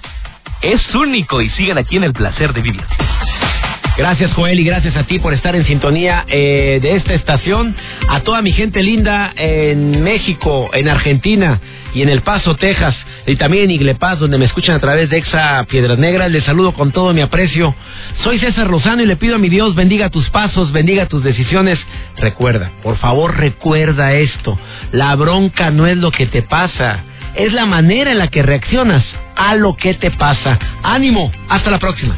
Es 0.61 0.93
único 0.93 1.41
y 1.41 1.49
sigan 1.51 1.77
aquí 1.77 1.97
en 1.97 2.03
el 2.03 2.13
placer 2.13 2.53
de 2.53 2.61
vivir. 2.61 2.83
Gracias 3.97 4.31
Joel 4.33 4.59
y 4.59 4.63
gracias 4.63 4.95
a 4.95 5.03
ti 5.03 5.19
por 5.19 5.33
estar 5.33 5.55
en 5.55 5.65
sintonía 5.65 6.23
eh, 6.27 6.79
de 6.81 6.95
esta 6.95 7.13
estación. 7.13 7.75
A 8.13 8.19
toda 8.19 8.41
mi 8.41 8.51
gente 8.51 8.83
linda 8.83 9.31
en 9.37 10.03
México, 10.03 10.69
en 10.73 10.89
Argentina 10.89 11.61
y 11.93 12.01
en 12.01 12.09
El 12.09 12.23
Paso, 12.23 12.57
Texas 12.57 12.93
y 13.25 13.37
también 13.37 13.63
en 13.63 13.71
Iglepaz, 13.71 14.19
donde 14.19 14.37
me 14.37 14.43
escuchan 14.43 14.75
a 14.75 14.79
través 14.79 15.09
de 15.09 15.15
Exa 15.15 15.63
Piedras 15.69 15.97
Negras. 15.97 16.29
Les 16.29 16.43
saludo 16.43 16.73
con 16.73 16.91
todo 16.91 17.13
mi 17.13 17.21
aprecio. 17.21 17.73
Soy 18.21 18.37
César 18.39 18.69
Lozano 18.69 19.01
y 19.01 19.05
le 19.05 19.15
pido 19.15 19.35
a 19.35 19.37
mi 19.37 19.47
Dios 19.47 19.75
bendiga 19.75 20.09
tus 20.09 20.29
pasos, 20.29 20.73
bendiga 20.73 21.05
tus 21.05 21.23
decisiones. 21.23 21.79
Recuerda, 22.17 22.73
por 22.83 22.97
favor 22.97 23.37
recuerda 23.37 24.11
esto. 24.11 24.59
La 24.91 25.15
bronca 25.15 25.71
no 25.71 25.87
es 25.87 25.95
lo 25.95 26.11
que 26.11 26.25
te 26.25 26.41
pasa, 26.41 27.05
es 27.35 27.53
la 27.53 27.65
manera 27.65 28.11
en 28.11 28.17
la 28.17 28.27
que 28.27 28.43
reaccionas 28.43 29.05
a 29.37 29.55
lo 29.55 29.77
que 29.77 29.93
te 29.93 30.11
pasa. 30.11 30.59
Ánimo, 30.83 31.31
hasta 31.47 31.71
la 31.71 31.79
próxima. 31.79 32.17